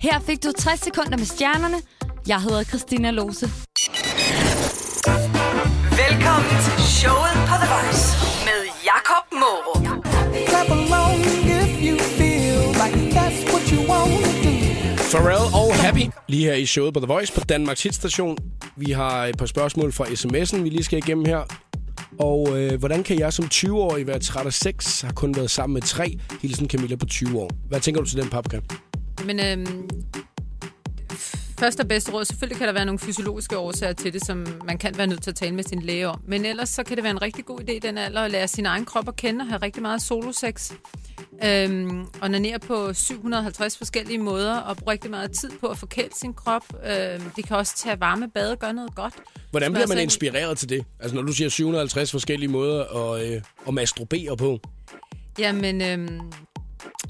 [0.00, 1.76] Her fik du 60 sekunder med stjernerne.
[2.26, 3.46] Jeg hedder Christina Lose.
[6.02, 8.04] Velkommen til showet på The Voice
[8.48, 9.82] med Jakob Morup.
[10.48, 11.20] Clap along
[11.60, 14.50] if you feel like that's what you want to do.
[15.10, 15.39] Pharrell
[16.28, 18.38] lige her i showet på The Voice på Danmarks hitstation.
[18.76, 21.40] Vi har et par spørgsmål fra sms'en, vi lige skal igennem her.
[22.18, 25.00] Og øh, hvordan kan jeg som 20-årig være træt af sex?
[25.00, 26.18] Har kun været sammen med tre.
[26.42, 27.50] Hilsen Camilla på 20 år.
[27.68, 28.60] Hvad tænker du til den, papka?
[29.26, 29.88] Men øhm,
[31.60, 34.78] første og bedste råd, selvfølgelig kan der være nogle fysiologiske årsager til det, som man
[34.78, 36.20] kan være nødt til at tale med sin læge om.
[36.26, 38.48] Men ellers så kan det være en rigtig god idé i den alder at lære
[38.48, 40.72] sin egen krop at kende og have rigtig meget solosex.
[41.44, 46.08] Øhm, og nanere på 750 forskellige måder og bruge rigtig meget tid på at forkæle
[46.20, 46.62] sin krop.
[46.86, 49.14] Øhm, det kan også tage varme bad og gøre noget godt.
[49.50, 50.84] Hvordan bliver man sig ind i- inspireret til det?
[51.00, 54.58] Altså når du siger 750 forskellige måder at, øh, at masturbere på.
[55.38, 56.20] Jamen, øhm,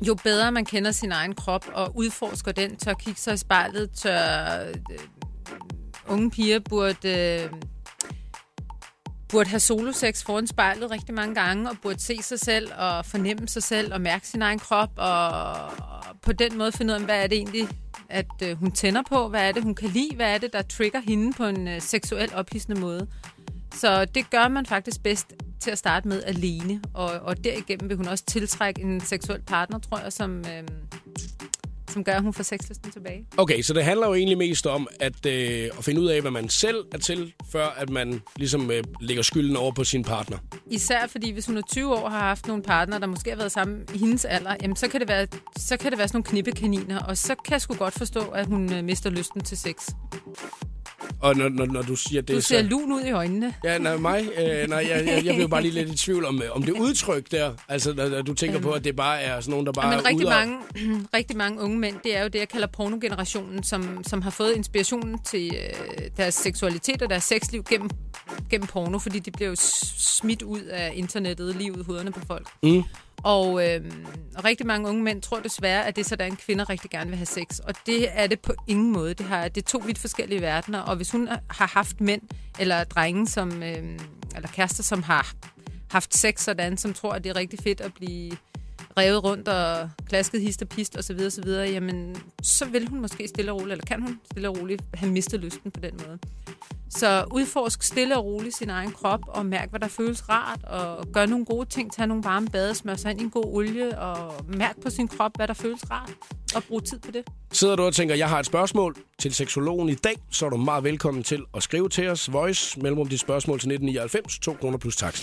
[0.06, 3.90] jo bedre man kender sin egen krop og udforsker den, tør kigge sig i spejlet,
[3.90, 4.74] tør øh,
[6.08, 7.50] unge piger burde, øh,
[9.28, 13.48] burde have solosex foran spejlet rigtig mange gange, og burde se sig selv og fornemme
[13.48, 15.54] sig selv og mærke sin egen krop, og
[16.22, 17.68] på den måde finde ud af, hvad er det egentlig,
[18.08, 20.62] at øh, hun tænder på, hvad er det, hun kan lide, hvad er det, der
[20.62, 23.06] trigger hende på en øh, seksuel ophidsende måde.
[23.74, 25.26] Så det gør man faktisk bedst
[25.60, 29.78] til at starte med alene, og, og derigennem vil hun også tiltrække en seksuel partner,
[29.78, 30.62] tror jeg, som, øh,
[31.88, 33.26] som gør, at hun får sexlysten tilbage.
[33.36, 36.30] Okay, så det handler jo egentlig mest om at, øh, at finde ud af, hvad
[36.30, 40.38] man selv er til, før at man ligesom øh, lægger skylden over på sin partner.
[40.70, 43.36] Især fordi, hvis hun er 20 år og har haft nogle partner, der måske har
[43.36, 46.16] været sammen i hendes alder, jamen, så, kan det være, så kan det være sådan
[46.16, 49.58] nogle knippekaniner, og så kan jeg sgu godt forstå, at hun øh, mister lysten til
[49.58, 49.88] sex.
[51.20, 52.68] Og når, når, når du siger det, Du ser så...
[52.68, 53.54] lun ud i øjnene.
[53.64, 56.42] Ja, nej, mig, øh, nej, jeg, jeg, jeg blev bare lige lidt i tvivl om,
[56.42, 57.52] øh, om det udtryk der.
[57.68, 59.98] Altså, når, når du tænker på, at det bare er sådan nogen, der bare Men
[59.98, 60.58] er rigtig ude og- mange,
[61.14, 64.52] rigtig mange unge mænd, det er jo det, jeg kalder pornogenerationen, som, som har fået
[64.56, 67.90] inspirationen til øh, deres seksualitet og deres sexliv gennem,
[68.50, 69.56] gennem porno, fordi de bliver jo
[69.98, 72.48] smidt ud af internettet, lige ud i hovederne på folk.
[72.62, 72.82] Mm.
[73.24, 73.92] Og, øh,
[74.36, 77.10] og rigtig mange unge mænd tror desværre, at det er sådan, at kvinder rigtig gerne
[77.10, 77.58] vil have sex.
[77.58, 79.14] Og det er det på ingen måde.
[79.14, 80.80] Det, har, det er to vidt forskellige verdener.
[80.80, 82.22] Og hvis hun har haft mænd
[82.58, 83.98] eller drenge, som, øh,
[84.36, 85.32] eller kærester, som har
[85.90, 88.32] haft sex sådan, som tror, at det er rigtig fedt at blive
[88.98, 92.88] revet rundt og klasket hist og pist og så videre, så videre, jamen, så vil
[92.88, 95.80] hun måske stille og roligt, eller kan hun stille og roligt have mistet lysten på
[95.80, 96.18] den måde.
[96.90, 101.12] Så udforsk stille og roligt sin egen krop, og mærk, hvad der føles rart, og
[101.12, 103.98] gør nogle gode ting, tag nogle varme bade, smør sig ind i en god olie,
[103.98, 106.10] og mærk på sin krop, hvad der føles rart,
[106.54, 107.24] og brug tid på det.
[107.52, 110.56] Sidder du og tænker, jeg har et spørgsmål til seksologen i dag, så er du
[110.56, 112.32] meget velkommen til at skrive til os.
[112.32, 115.22] Voice, mellemrum dit spørgsmål til 1999, 2 kroner plus takst.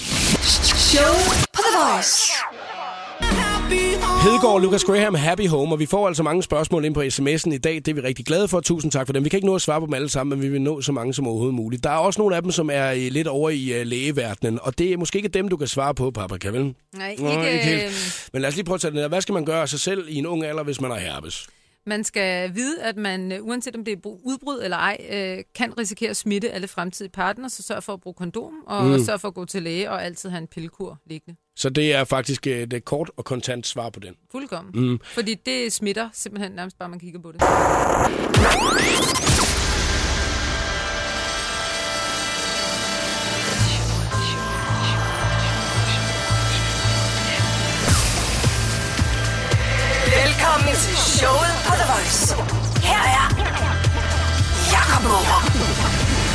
[0.92, 1.14] Show
[1.54, 2.32] på The Voice.
[4.24, 7.58] Hedegaard Lucas Graham, Happy Home, og vi får altså mange spørgsmål ind på sms'en i
[7.58, 7.76] dag.
[7.76, 8.60] Det er vi rigtig glade for.
[8.60, 9.24] Tusind tak for dem.
[9.24, 10.92] Vi kan ikke nå at svare på dem alle sammen, men vi vil nå så
[10.92, 11.84] mange som overhovedet muligt.
[11.84, 14.78] Der er også nogle af dem, som er øh, lidt over i uh, lægeverdenen, og
[14.78, 16.76] det er måske ikke dem, du kan svare på, Papa, kan vel?
[16.96, 17.84] Nej, Nå, ikke, ikke helt.
[17.84, 17.90] øh,
[18.34, 19.08] Men lad os lige prøve at tage den her.
[19.08, 21.48] Hvad skal man gøre af sig selv i en ung alder, hvis man har herpes?
[21.86, 25.38] Man skal vide, at man, øh, uanset om det er bru- udbrud eller ej, øh,
[25.56, 29.00] kan risikere at smitte alle fremtidige partnere, så sørg for at bruge kondom, og mm.
[29.00, 31.38] sørg for at gå til læge, og altid have en pillekur liggende.
[31.58, 34.14] Så det er faktisk øh, et kort og kontant svar på den.
[34.32, 34.72] Fuldkommen.
[34.90, 35.00] Mm.
[35.14, 37.42] Fordi det smitter simpelthen nærmest bare, man kigger på det.
[50.26, 52.36] Velkommen til showet på The Voice.
[52.88, 53.26] Her er
[54.74, 56.27] Jakob Morup.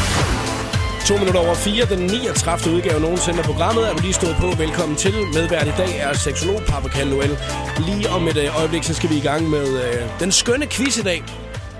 [1.06, 2.76] To minutter over fire, den 39.
[2.76, 4.46] udgave nogensinde af programmet, er du lige stået på.
[4.46, 5.14] Velkommen til.
[5.34, 7.38] Medvært i dag er seksolog Paprika Noel.
[7.86, 10.96] Lige om et øh, øjeblik, så skal vi i gang med øh, den skønne quiz
[10.98, 11.22] i dag.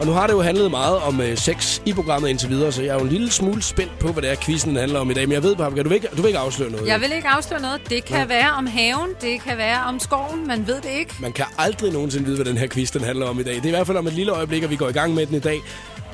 [0.01, 2.83] Og nu har det jo handlet meget om øh, sex i programmet indtil videre, så
[2.83, 5.15] jeg er jo en lille smule spændt på, hvad det er, quizzen handler om i
[5.15, 5.29] dag.
[5.29, 6.87] Men jeg ved, Paprika, du vil ikke, du vil ikke afsløre noget.
[6.89, 7.81] Jeg vil ikke afsløre noget.
[7.91, 11.15] Det kan være om haven, det kan være om skoven, man ved det ikke.
[11.21, 13.55] Man kan aldrig nogensinde vide, hvad den her quiz den handler om i dag.
[13.55, 15.27] Det er i hvert fald om et lille øjeblik, at vi går i gang med
[15.27, 15.61] den i dag.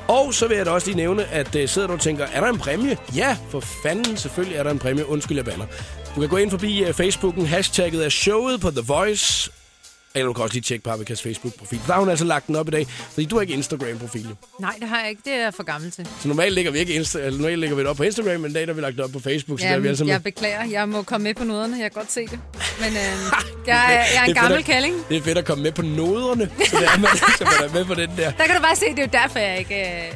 [0.09, 2.41] Og så vil jeg da også lige nævne, at øh, sidder du og tænker, er
[2.41, 2.97] der en præmie?
[3.15, 5.05] Ja, for fanden, selvfølgelig er der en præmie.
[5.09, 5.65] Undskyld, jeg banner.
[6.15, 7.45] Du kan gå ind forbi øh, Facebooken.
[7.45, 9.51] Hashtagget er showet på The Voice.
[10.15, 11.79] Eller du kan også lige tjekke Paprikas Facebook-profil.
[11.87, 14.27] Der har hun altså lagt den op i dag, fordi du har ikke Instagram-profil.
[14.59, 15.21] Nej, det har jeg ikke.
[15.25, 16.07] Det er jeg for gammel til.
[16.21, 18.51] Så normalt lægger vi ikke Insta eller normalt lægger vi det op på Instagram, men
[18.51, 19.59] i dag der har vi lagt det op på Facebook.
[19.59, 20.11] Så der er vi altså med.
[20.13, 20.63] jeg beklager.
[20.65, 21.73] Jeg må komme med på noderne.
[21.81, 22.39] Jeg kan godt se det.
[22.79, 22.93] Men øh,
[23.67, 24.95] jeg, er, jeg er en fedt gammel at- kælling.
[25.09, 27.73] Det er fedt at komme med på noderne, så, det er, man, så man er
[27.73, 28.31] med på den der.
[28.31, 29.75] Der kan du bare se, det er jo derfor, jeg ikke...
[29.81, 30.13] Øh,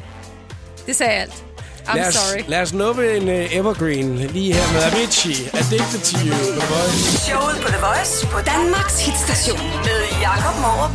[0.86, 1.44] det sagde alt.
[1.88, 2.42] I'm lad os, sorry.
[2.48, 5.48] Lad os nuppe en uh, evergreen lige her med Avicii.
[5.60, 6.34] Addicted to you.
[6.34, 7.18] på The Voice.
[7.28, 10.94] Showet på The Voice på Danmarks hitstation med Jakob Morup.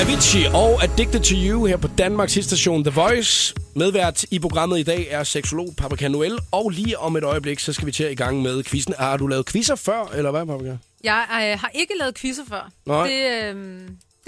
[0.00, 3.54] Avicii og Addicted to You her på Danmarks hitstation The Voice.
[3.76, 6.38] Medvært i programmet i dag er seksolog Paprika Noel.
[6.52, 8.94] Og lige om et øjeblik, så skal vi til i gang med quizzen.
[8.98, 10.76] Har du lavet quizzer før, eller hvad, Paprika?
[11.04, 12.70] Jeg øh, har ikke lavet quizzer før.
[12.86, 13.08] Nej.
[13.08, 13.80] Det, øh,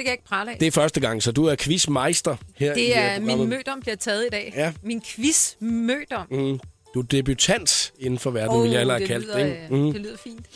[0.03, 0.57] kan jeg ikke prale af.
[0.59, 3.49] Det er første gang, så du er quizmeister her i Det øh, er min programmet.
[3.49, 4.53] mødom bliver taget i dag.
[4.57, 4.73] Ja.
[4.83, 6.27] Min quiz mødom.
[6.31, 6.61] Mm.
[6.95, 9.61] Du er debutant inden for verden, oh, vil jeg hellere have det, ikke?
[9.71, 9.93] øh, Mm.
[9.93, 10.47] det lyder fint.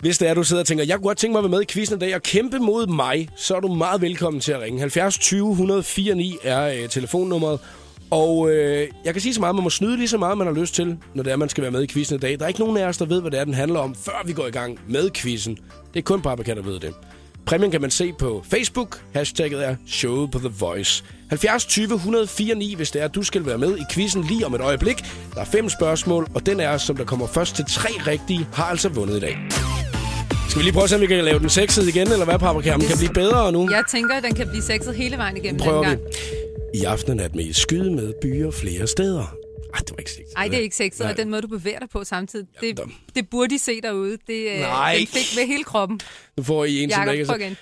[0.00, 1.62] Hvis det er, du sidder og tænker, jeg kunne godt tænke mig at være med
[1.62, 4.60] i quizzen i dag og kæmpe mod mig, så er du meget velkommen til at
[4.60, 4.80] ringe.
[4.80, 7.60] 70 20 104 9 er øh, telefonnummeret.
[8.10, 10.54] Og øh, jeg kan sige så meget, man må snyde lige så meget, man har
[10.54, 12.38] lyst til, når det er, man skal være med i quizzen i dag.
[12.38, 14.22] Der er ikke nogen af os, der ved, hvad det er, den handler om, før
[14.26, 15.58] vi går i gang med quizzen.
[15.94, 16.94] Det er kun Paprika, der ved det.
[17.48, 19.02] Præmien kan man se på Facebook.
[19.14, 21.04] Hashtagget er showet på The Voice.
[21.28, 24.46] 70 20 104 9, hvis det er, at du skal være med i quizzen lige
[24.46, 24.96] om et øjeblik.
[25.34, 28.64] Der er fem spørgsmål, og den er, som der kommer først til tre rigtige, har
[28.64, 29.38] altså vundet i dag.
[30.48, 32.38] Skal vi lige prøve at se, om vi kan lave den sexet igen, eller hvad,
[32.38, 32.72] Paprika?
[32.74, 33.70] Om den kan blive bedre nu?
[33.70, 35.96] Jeg tænker, at den kan blive sexet hele vejen igennem Prøver den vi.
[35.96, 36.14] gang.
[36.74, 39.36] I aften er det med skyde med byer flere steder.
[39.74, 40.32] Ej, det var ikke sexet.
[40.36, 41.10] Ej, det er ikke sexet, Nej.
[41.10, 44.18] og den måde, du bevæger dig på samtidig, det, Jamen, det burde de se derude.
[44.26, 44.96] Det, øh, Nej.
[44.98, 46.00] Den fik med hele kroppen.
[46.36, 47.56] Nu får I en, som ikke prøv er igen.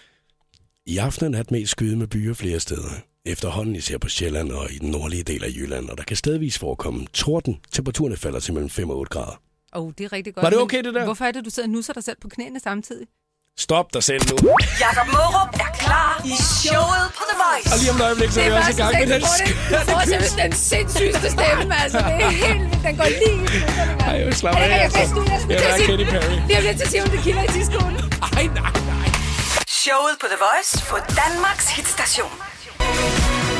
[0.86, 2.90] I aften er det med skyde med byer flere steder.
[3.24, 6.58] Efterhånden især på Sjælland og i den nordlige del af Jylland, og der kan stedvis
[6.58, 7.56] forekomme torden.
[7.72, 9.42] Temperaturen falder til mellem 5 og 8 grader.
[9.76, 10.42] Åh, oh, det er rigtig godt.
[10.42, 11.04] Var det okay, det der?
[11.04, 13.06] Hvorfor er det, du sidder og nusser dig selv på knæene samtidig?
[13.58, 14.36] Stop dig selv nu.
[14.80, 17.68] Jakob Mørup er klar i showet på The Voice.
[17.72, 20.00] Og lige om et øjeblik, så er vi også i gang med den Du får
[20.10, 21.98] simpelthen den sindssygeste stemme, altså.
[21.98, 22.84] Det er helt vildt.
[22.86, 23.58] Den går lige i
[24.08, 24.68] Ej, jeg slapper af.
[25.16, 26.34] ud, jeg er Katy Perry.
[26.48, 27.92] Lige om lidt til Simon Tequila i sidste uge.
[28.36, 29.08] Ej, nej, nej.
[29.82, 32.32] Showet på The Voice på Danmarks hitstation.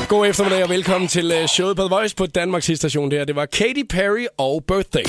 [0.08, 3.10] God eftermiddag og velkommen til øh, showet på The Voice på Danmarks station.
[3.10, 5.06] Det her, det var Katy Perry og Birthday.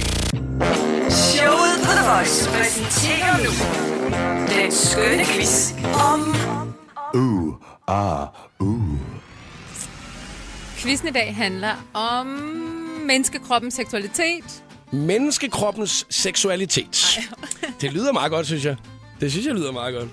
[1.09, 3.51] Showet på The Voice præsenterer nu
[4.55, 5.73] den skønne quiz
[6.11, 6.37] om
[10.77, 12.25] Quizzen i dag handler om
[13.07, 14.63] menneskekroppens seksualitet.
[14.91, 17.19] Menneskekroppens seksualitet.
[17.81, 18.75] Det lyder meget godt, synes jeg.
[19.21, 20.09] Det synes jeg lyder meget godt.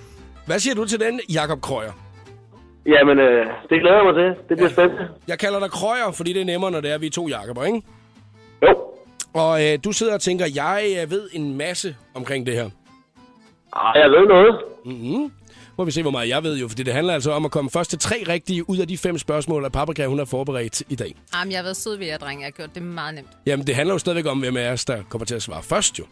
[0.47, 1.93] Hvad siger du til den, Jakob Krøyer?
[2.87, 4.49] Jamen, øh, det glæder jeg mig til.
[4.49, 5.09] Det bliver spændende.
[5.29, 7.65] Jeg kalder dig Krøyer, fordi det er nemmere, når det er, vi er to Jakober,
[7.65, 7.83] ikke?
[8.63, 8.75] Jo.
[9.35, 12.71] Og øh, du sidder og tænker, jeg øh, ved en masse omkring det her.
[13.77, 14.61] Ej, jeg ved noget.
[15.79, 17.71] Må vi se, hvor meget jeg ved jo, fordi det handler altså om at komme
[17.71, 20.95] først til tre rigtige ud af de fem spørgsmål, at Paprika hun har forberedt i
[20.95, 21.15] dag.
[21.39, 22.41] Jamen, jeg har været sød ved jer, drenge.
[22.41, 23.29] Jeg har gjort det meget nemt.
[23.47, 25.99] Jamen, det handler jo stadigvæk om, hvem af os, der kommer til at svare først
[25.99, 26.05] jo.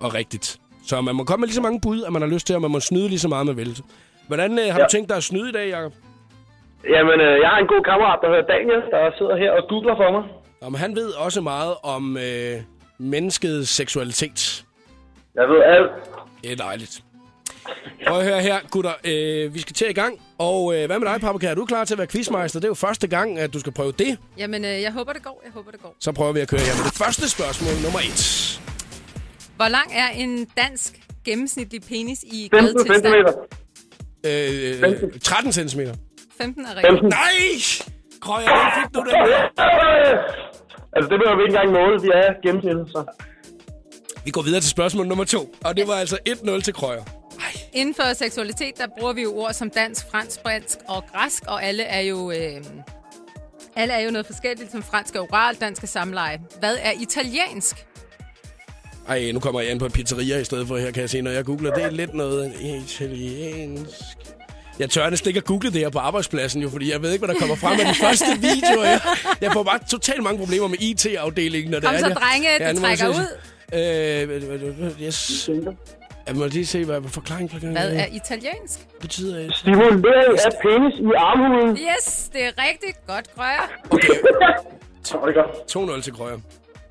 [0.00, 0.58] Og rigtigt.
[0.86, 2.62] Så man må komme med lige så mange bud, at man har lyst til, og
[2.62, 3.82] man må snyde lige så meget, man vil.
[4.26, 4.84] Hvordan øh, har ja.
[4.84, 5.92] Du tænkt dig at snyde i dag, Jacob?
[6.90, 9.96] Jamen, øh, jeg har en god kammerat, der hedder Daniel, der sidder her og googler
[9.96, 10.22] for mig.
[10.62, 12.56] Om han ved også meget om øh,
[12.98, 14.64] menneskets seksualitet.
[15.34, 15.90] Jeg ved alt.
[16.42, 17.02] Det er dejligt.
[18.06, 18.92] Prøv at høre her, gutter.
[19.04, 20.20] Øh, vi skal til i gang.
[20.38, 21.46] Og øh, hvad med dig, Paprika?
[21.46, 22.60] Er du klar til at være quizmeister?
[22.60, 24.18] Det er jo første gang, at du skal prøve det.
[24.38, 25.40] Jamen, øh, jeg håber, det går.
[25.44, 25.96] Jeg håber, det går.
[26.00, 28.60] Så prøver vi at køre her med det første spørgsmål, nummer et.
[29.56, 33.14] Hvor lang er en dansk gennemsnitlig penis i 15 glædetilstand?
[34.24, 35.12] centimeter.
[35.14, 35.80] Øh, 13 cm.
[36.40, 36.86] 15 er rigtigt.
[36.86, 37.08] 15.
[37.08, 37.38] Nej!
[38.20, 39.14] Krøjer, den fik du den.
[40.96, 41.96] Altså, det behøver vi ikke engang måle.
[42.06, 43.00] Vi er gennemsnittet, så...
[44.24, 45.54] Vi går videre til spørgsmål nummer to.
[45.64, 47.02] Og det var altså 1-0 til Krøjer.
[47.40, 51.42] Ej, Inden for seksualitet, der bruger vi jo ord som dansk, fransk, spansk og græsk,
[51.46, 52.30] og alle er jo...
[52.30, 52.64] Øh,
[53.76, 56.40] alle er jo noget forskelligt, som fransk er oral, dansk er samleje.
[56.58, 57.76] Hvad er italiensk?
[59.08, 61.30] Ej, nu kommer jeg ind på pizzeria i stedet for her, kan jeg se, når
[61.30, 61.74] jeg googler.
[61.74, 63.94] Det er lidt noget italiensk.
[64.78, 67.24] Jeg tør næsten ikke at google det her på arbejdspladsen, jo, fordi jeg ved ikke,
[67.24, 68.84] hvad der kommer frem af de første videoer.
[68.84, 69.00] Jeg,
[69.40, 71.70] jeg får bare totalt mange problemer med IT-afdelingen.
[71.70, 73.26] Når Kom det er, så, jeg- drenge, det må jeg trækker ud.
[73.74, 75.50] Øh, yes.
[76.26, 78.86] Jeg må lige se, hvad forklaring forklaring Hvad er italiensk?
[79.00, 79.38] betyder.
[79.42, 79.54] det?
[79.54, 80.04] Stimulering
[80.46, 81.76] af penis i armhulen.
[81.76, 83.06] Yes, det er rigtigt.
[83.06, 83.68] Godt, Grøger.
[83.90, 84.08] Okay,
[85.04, 85.96] Så er det godt.
[85.98, 86.38] 2-0 til Krøyer.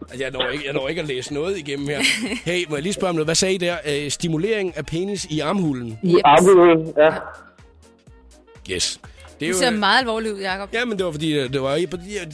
[0.01, 1.99] Altså, Jeg når, ikke, jeg når ikke at læse noget igennem her.
[2.45, 3.27] Hey, må jeg lige spørge om noget?
[3.27, 3.75] Hvad sagde I der?
[3.87, 5.99] Øh, stimulering af penis i armhulen?
[6.03, 7.09] I armhulen, ja.
[8.75, 8.99] Yes.
[9.39, 10.69] Det er Du ser meget alvorlig ud, Jacob.
[10.73, 11.75] Ja, men det var fordi, øh, det var,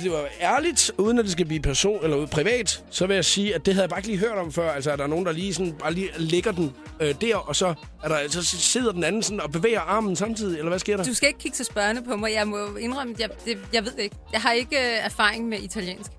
[0.04, 3.56] det var ærligt, uden at det skal blive person eller privat, så vil jeg sige,
[3.56, 4.72] at det havde jeg bare ikke lige hørt om før.
[4.72, 7.74] Altså, er der nogen, der lige sådan, bare lige lægger den øh, der, og så,
[8.04, 11.04] er der, så sidder den anden sådan og bevæger armen samtidig, eller hvad sker der?
[11.04, 12.34] Du skal ikke kigge så spørgende på mig.
[12.34, 14.16] Jeg må indrømme, jeg, det, jeg ved ikke.
[14.34, 16.12] Jeg har ikke øh, erfaring med italiensk.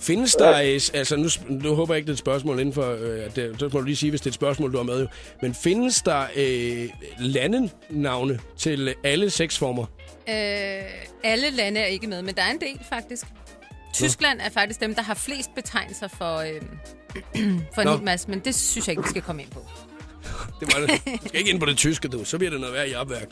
[0.00, 0.54] Findes der,
[0.94, 3.56] altså nu, nu håber jeg ikke, det er et spørgsmål inden for, øh, at det,
[3.58, 5.06] så må du lige sige, hvis det er et spørgsmål, du har med jo.
[5.42, 9.86] Men findes der øh, landenavne til alle seks former?
[10.28, 10.34] Øh,
[11.24, 13.26] alle lande er ikke med, men der er en del faktisk.
[13.94, 16.62] Tyskland er faktisk dem, der har flest betegnelser for, øh,
[17.74, 17.96] for en Nå.
[17.96, 19.66] hel masse, men det synes jeg ikke, vi skal komme ind på.
[20.60, 21.20] Det var det.
[21.22, 22.24] Du skal ikke ind på det tyske, du.
[22.24, 23.28] Så bliver det noget værd i opværk.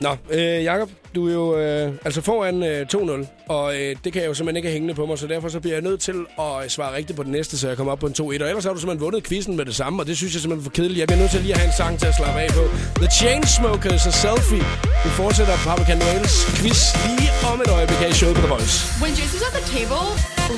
[0.00, 4.22] Nå, øh, Jacob, du er jo øh, altså foran øh, 2-0, og øh, det kan
[4.22, 6.14] jeg jo simpelthen ikke have hængende på mig, så derfor så bliver jeg nødt til
[6.38, 8.22] at øh, svare rigtigt på det næste, så jeg kommer op på en 2-1.
[8.22, 10.66] Og ellers har du simpelthen vundet quizzen med det samme, og det synes jeg simpelthen
[10.66, 10.98] er for kedeligt.
[10.98, 12.64] Jeg bliver nødt til lige at have en sang til at slappe af på.
[13.02, 14.64] The Chainsmokers og Selfie.
[15.04, 18.76] Vi fortsætter Paprika Noels quiz lige om et øjeblik her i showet på The Voice.
[19.02, 20.04] When Jason's at the table,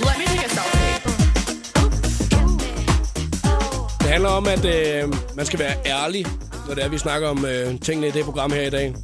[0.06, 0.81] let me take a selfie.
[4.12, 6.26] Handler om, at øh, man skal være ærlig,
[6.68, 8.94] når det er, vi snakker om øh, tingene i det program her i dag.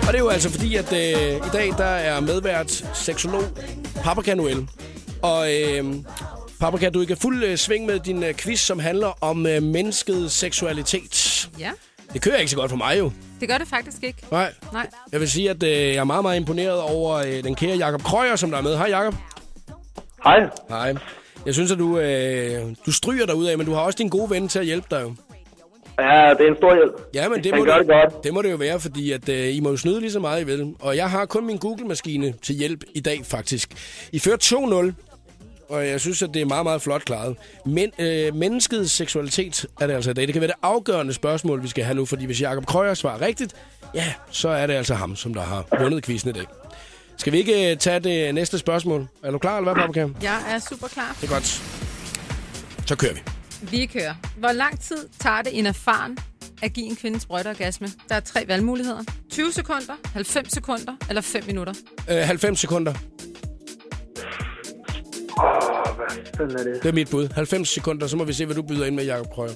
[0.00, 3.42] Og det er jo altså fordi, at øh, i dag der er medvært seksolog
[4.02, 4.68] Paprika Noel.
[5.22, 5.94] Og øh,
[6.60, 9.62] Paprika, du er i fuld øh, sving med din øh, quiz, som handler om øh,
[9.62, 11.48] menneskets seksualitet.
[11.58, 11.70] Ja,
[12.12, 13.12] Det kører ikke så godt for mig jo.
[13.40, 14.22] det gør det faktisk ikke.
[14.30, 14.52] Nej.
[14.72, 14.86] Nej.
[15.12, 18.02] Jeg vil sige, at øh, jeg er meget, meget imponeret over øh, den kære Jakob
[18.02, 18.76] Krøyer, som der er med.
[18.76, 19.14] Hej Jakob.
[20.24, 20.48] Hej.
[20.68, 20.94] Hej.
[21.46, 24.08] Jeg synes, at du, øh, du stryger dig ud af, men du har også din
[24.08, 25.14] gode ven til at hjælpe dig jo.
[25.98, 26.92] Ja, det er en stor hjælp.
[27.14, 28.24] Ja, men det må, gør det, det godt.
[28.24, 30.40] det må det jo være, fordi at, øh, I må jo snyde lige så meget,
[30.40, 30.74] I vil.
[30.80, 33.68] Og jeg har kun min Google-maskine til hjælp i dag, faktisk.
[34.12, 34.36] I fører
[34.90, 34.92] 2-0,
[35.68, 37.36] og jeg synes, at det er meget, meget flot klaret.
[37.66, 40.26] Men øh, menneskets seksualitet er det altså i dag.
[40.26, 43.20] Det kan være det afgørende spørgsmål, vi skal have nu, fordi hvis Jacob Krøyer svarer
[43.20, 43.54] rigtigt,
[43.94, 46.46] ja, så er det altså ham, som der har vundet quizzen i dag.
[47.16, 49.06] Skal vi ikke øh, tage det næste spørgsmål?
[49.24, 50.08] Er du klar, eller hvad, Paprika?
[50.22, 51.16] Jeg er super klar.
[51.20, 51.62] Det er godt.
[52.86, 53.20] Så kører vi.
[53.62, 54.14] Vi kører.
[54.38, 56.18] Hvor lang tid tager det en erfaren
[56.62, 57.88] at give en kvinde sprøjteorgasme?
[58.08, 59.04] Der er tre valgmuligheder.
[59.30, 61.72] 20 sekunder, 90 sekunder eller 5 minutter.
[62.10, 62.92] Øh, 90 sekunder.
[65.38, 66.82] Åh, hvad fanden er det?
[66.82, 67.28] Det er mit bud.
[67.34, 69.52] 90 sekunder, så må vi se, hvad du byder ind med, Jacob Krøyer.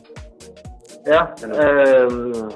[1.06, 2.50] Ja, øhm...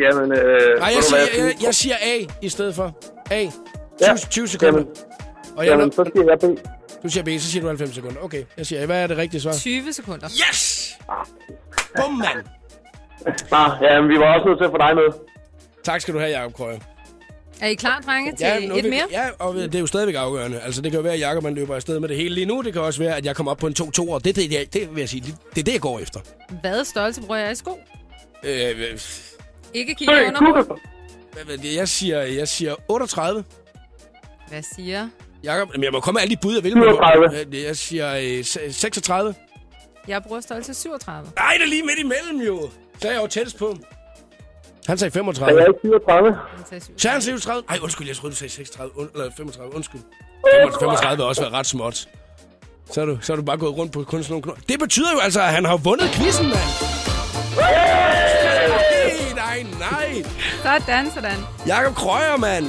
[0.00, 0.78] Jamen, øh...
[0.78, 2.98] Nej, jeg siger, jeg, jeg siger A i stedet for.
[3.30, 3.46] A.
[3.98, 4.16] 20, Ja.
[4.30, 4.78] 20 sekunder.
[4.78, 4.88] Jamen,
[5.56, 6.58] Og jeg, jamen, så siger jeg B.
[7.02, 8.20] du siger B, så siger du 90 sekunder.
[8.22, 8.86] Okay, jeg siger.
[8.86, 9.52] Hvad er det rigtige svar?
[9.52, 10.28] 20 sekunder.
[10.50, 10.92] Yes!
[11.96, 12.44] Bum, mand!
[13.50, 15.04] Nå, jamen, vi var også nødt til at få dig med.
[15.84, 16.78] Tak skal du have, Jacob Krøyer.
[17.60, 19.06] Er I klar, drenge, til nu et mere?
[19.10, 20.60] Ja, og det er jo stadigvæk afgørende.
[20.60, 22.62] Altså, det kan jo være, at Jacob man løber afsted med det hele lige nu.
[22.62, 24.74] Det kan også være, at jeg kommer op på en 2-2, og det, det, det,
[24.74, 26.20] det vil jeg sige, det, det er det, jeg går efter.
[26.60, 27.78] Hvad størrelse bruger jeg i sko?
[28.42, 29.00] Øh, øh,
[29.74, 30.76] Ikke kigge under
[31.76, 33.44] jeg, siger, jeg siger 38.
[34.48, 35.08] Hvad siger?
[35.44, 36.72] Jacob, men jeg må komme med alle de bud, jeg vil.
[36.72, 37.46] 37.
[37.56, 39.34] Øh, Jeg siger øh, se- 36.
[40.08, 41.30] Jeg bruger størrelse 37.
[41.36, 42.70] Nej, det er lige midt imellem jo.
[43.02, 43.76] Så er jeg jo tættest på.
[44.86, 45.60] Han sagde Er jeg 35.
[45.60, 46.32] ikke 37?
[46.56, 46.98] Han sagde 37.
[47.00, 47.62] Så er han 37.
[47.68, 48.98] Ej, undskyld, jeg troede, du sagde 36.
[48.98, 50.00] Und, eller 35, undskyld.
[50.80, 52.08] 35 vil også være ret småt.
[52.92, 54.58] Så er, du, så er du bare gået rundt på kun sådan nogle knop.
[54.68, 56.68] Det betyder jo altså, at han har vundet quizzen, mand.
[59.34, 60.22] Nej, nej, nej.
[60.62, 61.38] Sådan, sådan.
[61.66, 62.66] Jakob Krøyer, mand.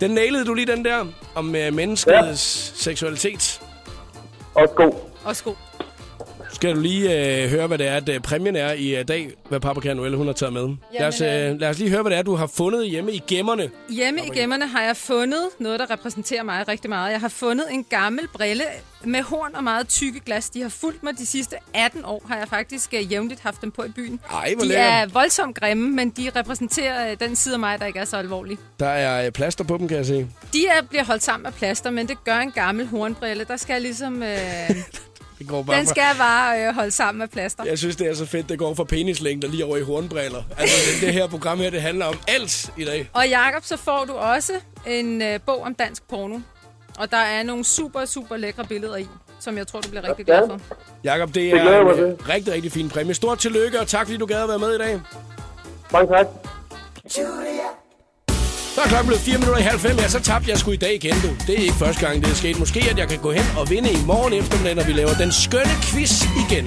[0.00, 2.82] Den nailede du lige den der om øh, menneskets ja.
[2.82, 3.60] seksualitet.
[4.54, 5.10] Og sko.
[5.24, 5.56] Og sko.
[6.56, 9.30] Skal du lige øh, høre, hvad det er, at øh, præmien er i øh, dag,
[9.48, 10.76] hvad Paprika Noelle hun har taget med.
[10.98, 13.22] lad, os, øh, lad os lige høre, hvad det er, du har fundet hjemme i
[13.28, 13.70] gemmerne.
[13.90, 17.12] Hjemme i gemmerne har jeg fundet noget, der repræsenterer mig rigtig meget.
[17.12, 18.64] Jeg har fundet en gammel brille
[19.04, 20.50] med horn og meget tykke glas.
[20.50, 23.70] De har fulgt mig de sidste 18 år, har jeg faktisk uh, jævnligt haft dem
[23.70, 24.20] på i byen.
[24.30, 24.86] Ej, hvor de lækkert.
[24.86, 28.16] er voldsomt grimme, men de repræsenterer uh, den side af mig, der ikke er så
[28.16, 28.58] alvorlig.
[28.80, 30.26] Der er øh, plaster på dem, kan jeg se.
[30.52, 33.44] De er, bliver holdt sammen af plaster, men det gør en gammel hornbrille.
[33.44, 34.22] Der skal jeg ligesom...
[34.22, 34.76] Uh,
[35.38, 37.64] Det går bare den fra- skal bare uh, holde sammen af plaster.
[37.64, 40.42] Jeg synes, det er så fedt, det går fra penislængder lige over i hornbriller.
[40.58, 43.10] Altså, det, det her program her, det handler om alt i dag.
[43.12, 44.52] Og Jakob, så får du også
[44.86, 46.38] en øh, bog om dansk porno.
[46.98, 49.06] Og der er nogle super, super lækre billeder i,
[49.40, 50.60] som jeg tror, du bliver rigtig glad for.
[51.04, 53.14] Jakob, det er jeg en mig øh, rigtig, rigtig fin præmie.
[53.14, 55.00] Stort tillykke, og tak fordi du gad at være med i dag.
[55.92, 56.26] Mange tak.
[58.76, 59.96] Så er klokken blevet 4 minutter i halv fem.
[59.98, 61.28] Ja, så tabte jeg sgu i dag igen, du.
[61.46, 62.58] Det er ikke første gang, det er sket.
[62.58, 65.32] Måske, at jeg kan gå hen og vinde i morgen eftermiddag, når vi laver den
[65.32, 66.66] skønne quiz igen.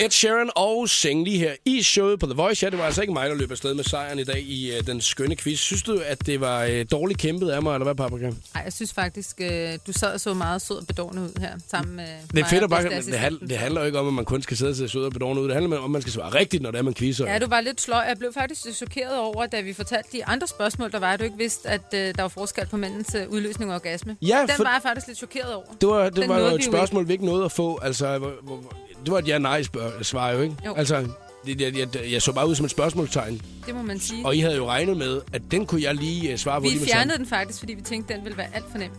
[0.00, 2.64] Ed Sheeran og Sing lige her i showet på The Voice.
[2.66, 4.86] Ja, det var altså ikke mig, der løb afsted med sejren i dag i uh,
[4.86, 5.58] den skønne quiz.
[5.60, 8.26] Synes du, at det var uh, dårligt kæmpet af mig, eller hvad, Paprika?
[8.54, 11.50] Ej, jeg synes faktisk, øh, du sad og så meget sød og bedårende ud her,
[11.70, 14.12] sammen med Det er fedt at bare, det, handler, det handler jo ikke om, at
[14.12, 15.46] man kun skal sidde og se sød og bedårende ud.
[15.48, 17.32] Det handler om, at man skal svare rigtigt, når det er, man quizzer.
[17.32, 18.00] Ja, du var lidt sløj.
[18.00, 21.24] Jeg blev faktisk chokeret over, da vi fortalte de andre spørgsmål, der var, at du
[21.24, 24.16] ikke vidste, at øh, der var forskel på mændens øh, udløsning og orgasme.
[24.22, 25.66] Ja, Den for- var jeg faktisk lidt chokeret over.
[25.80, 27.78] Det var, det Den var jo et spørgsmål, vi ikke nåede at få.
[27.82, 28.72] Altså, hvor, hvor-
[29.04, 30.54] det var et ja-nej-svar jo, ikke?
[30.66, 30.74] Jo.
[30.74, 31.06] Altså,
[31.46, 33.42] det, jeg, jeg, jeg, så bare ud som et spørgsmålstegn.
[33.66, 34.26] Det må man sige.
[34.26, 36.80] Og I havde jo regnet med, at den kunne jeg lige uh, svare på Vi
[36.86, 38.90] fjernede den faktisk, fordi vi tænkte, den ville være alt for nem.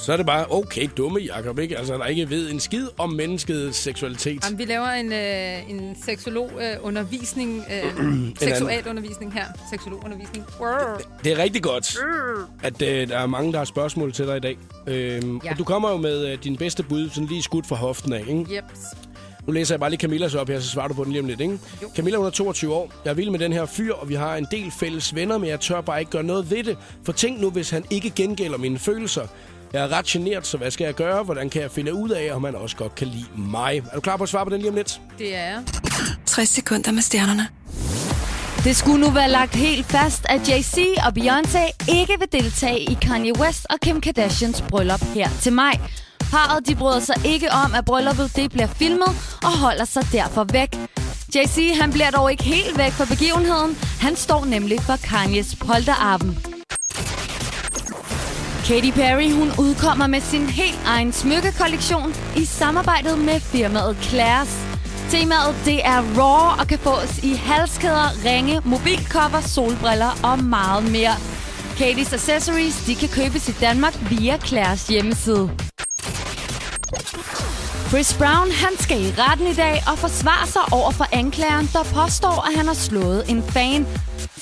[0.00, 1.78] Så er det bare, okay, dumme Jacob, ikke?
[1.78, 4.44] Altså, der ikke ved en skid om menneskets seksualitet.
[4.44, 9.44] Jamen, vi laver en, øh, en seksolog-undervisning, øh, seksualundervisning her.
[9.70, 10.44] Seksologundervisning.
[10.60, 10.68] Wow.
[11.24, 11.96] Det er rigtig godt,
[12.62, 14.58] at øh, der er mange, der har spørgsmål til dig i dag.
[14.86, 15.50] Øhm, Ja.
[15.50, 18.20] Og du kommer jo med øh, din bedste bud, sådan lige skudt fra hoften af,
[18.28, 18.40] ikke?
[18.56, 18.64] Yep.
[19.48, 21.28] Nu læser jeg bare lige Camillas op her, så svarer du på den lige om
[21.28, 21.58] lidt, ikke?
[21.82, 21.90] Jo.
[21.96, 22.92] Camilla, hun er 22 år.
[23.04, 25.48] Jeg er vild med den her fyr, og vi har en del fælles venner, men
[25.48, 26.76] jeg tør bare ikke gøre noget ved det.
[27.04, 29.26] For tænk nu, hvis han ikke gengælder mine følelser.
[29.72, 31.22] Jeg er ret genert, så hvad skal jeg gøre?
[31.22, 33.82] Hvordan kan jeg finde ud af, om han også godt kan lide mig?
[33.90, 35.00] Er du klar på at svare på den lige om lidt?
[35.18, 35.62] Det er jeg.
[36.26, 37.48] 60 sekunder med stjernerne.
[38.64, 42.98] Det skulle nu være lagt helt fast, at Jay-Z og Beyoncé ikke vil deltage i
[43.02, 45.72] Kanye West og Kim Kardashians bryllup her til maj.
[46.30, 50.44] Parret de bryder sig ikke om, at brylluppet det bliver filmet og holder sig derfor
[50.52, 50.70] væk.
[51.34, 53.78] JC han bliver dog ikke helt væk fra begivenheden.
[54.00, 56.38] Han står nemlig for Kanyes polterarben.
[58.66, 64.54] Katy Perry hun udkommer med sin helt egen smykkekollektion i samarbejdet med firmaet Claire's.
[65.10, 71.14] Temaet det er raw og kan fås i halskæder, ringe, mobilcover, solbriller og meget mere.
[71.78, 75.50] Katys accessories de kan købes i Danmark via Claire's hjemmeside.
[77.88, 81.82] Chris Brown han skal i retten i dag og forsvare sig over for anklageren, der
[81.84, 83.86] påstår, at han har slået en fan.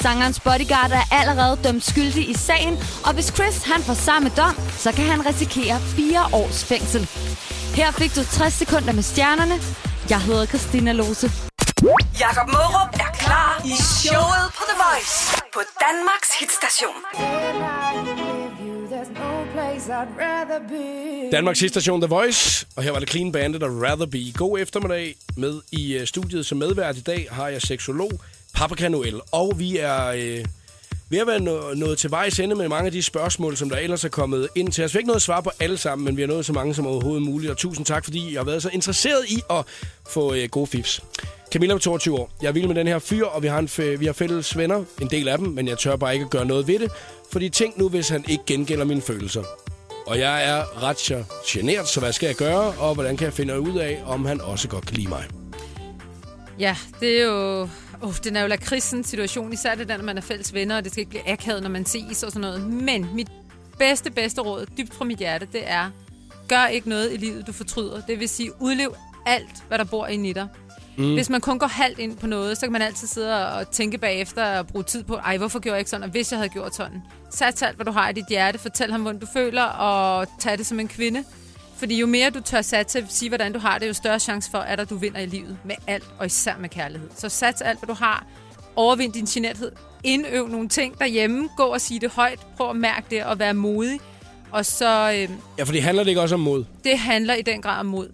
[0.01, 2.74] Sangerens bodyguard er allerede dømt skyldig i sagen,
[3.07, 7.09] og hvis Chris han får samme dom, så kan han risikere fire års fængsel.
[7.74, 9.55] Her fik du 60 sekunder med stjernerne.
[10.11, 11.30] Jeg hedder Christina Lose.
[12.20, 15.16] Jakob Mørup er klar i showet på The Voice
[15.55, 16.99] på Danmarks hitstation.
[21.32, 24.18] Danmarks sidste station The Voice, og her var det Clean Bandit og Rather Be.
[24.37, 28.11] God eftermiddag med i øh, studiet som medvært i dag har jeg seksolog
[28.55, 30.45] Paprika Noel, og vi er øh,
[31.11, 33.76] ved at være nå- nået til vejs ende med mange af de spørgsmål, som der
[33.76, 34.95] ellers er kommet ind til os.
[34.95, 36.74] Vi har ikke nået at svare på alle sammen, men vi har nået så mange
[36.74, 39.64] som overhovedet muligt, og tusind tak, fordi I har været så interesseret i at
[40.09, 41.03] få øh, gode fifs.
[41.53, 42.30] Camilla er 22 år.
[42.43, 44.57] Jeg er vild med den her fyr, og vi har, en f- vi har fælles
[44.59, 46.91] venner, en del af dem, men jeg tør bare ikke at gøre noget ved det,
[47.32, 49.43] fordi tænk nu, hvis han ikke gengælder mine følelser.
[50.07, 53.33] Og jeg er ret så genert, så hvad skal jeg gøre, og hvordan kan jeg
[53.33, 55.25] finde ud af, om han også godt kan lide mig?
[56.59, 57.69] Ja, det er jo...
[58.03, 60.85] Oh, den er jo lakridsen situation, især det der, når man er fælles venner, og
[60.85, 62.63] det skal ikke blive akavet, når man ses og sådan noget.
[62.63, 63.29] Men mit
[63.79, 65.91] bedste, bedste råd, dybt fra mit hjerte, det er,
[66.49, 68.01] gør ikke noget i livet, du fortryder.
[68.01, 68.97] Det vil sige, udlev
[69.27, 70.49] alt, hvad der bor inde i dig.
[70.97, 71.15] Mm.
[71.15, 73.99] Hvis man kun går halvt ind på noget, så kan man altid sidde og tænke
[73.99, 76.49] bagefter og bruge tid på, ej, hvorfor gjorde jeg ikke sådan, og hvis jeg havde
[76.49, 77.03] gjort sådan.
[77.39, 80.59] Sats alt, hvad du har i dit hjerte, fortæl ham, hvordan du føler, og tag
[80.59, 81.24] det som en kvinde.
[81.76, 84.59] Fordi jo mere du tør satse, sige hvordan du har det, jo større chance for,
[84.59, 87.09] at du vinder i livet med alt, og især med kærlighed.
[87.16, 88.26] Så sats alt, hvad du har.
[88.76, 89.72] Overvind din generthed.
[90.05, 91.49] Indøv nogle ting derhjemme.
[91.57, 92.39] Gå og sige det højt.
[92.57, 94.01] Prøv at mærke det og være modig.
[94.53, 96.64] Og så, øh, Ja, for det handler det ikke også om mod?
[96.84, 98.09] det handler i den grad om mod.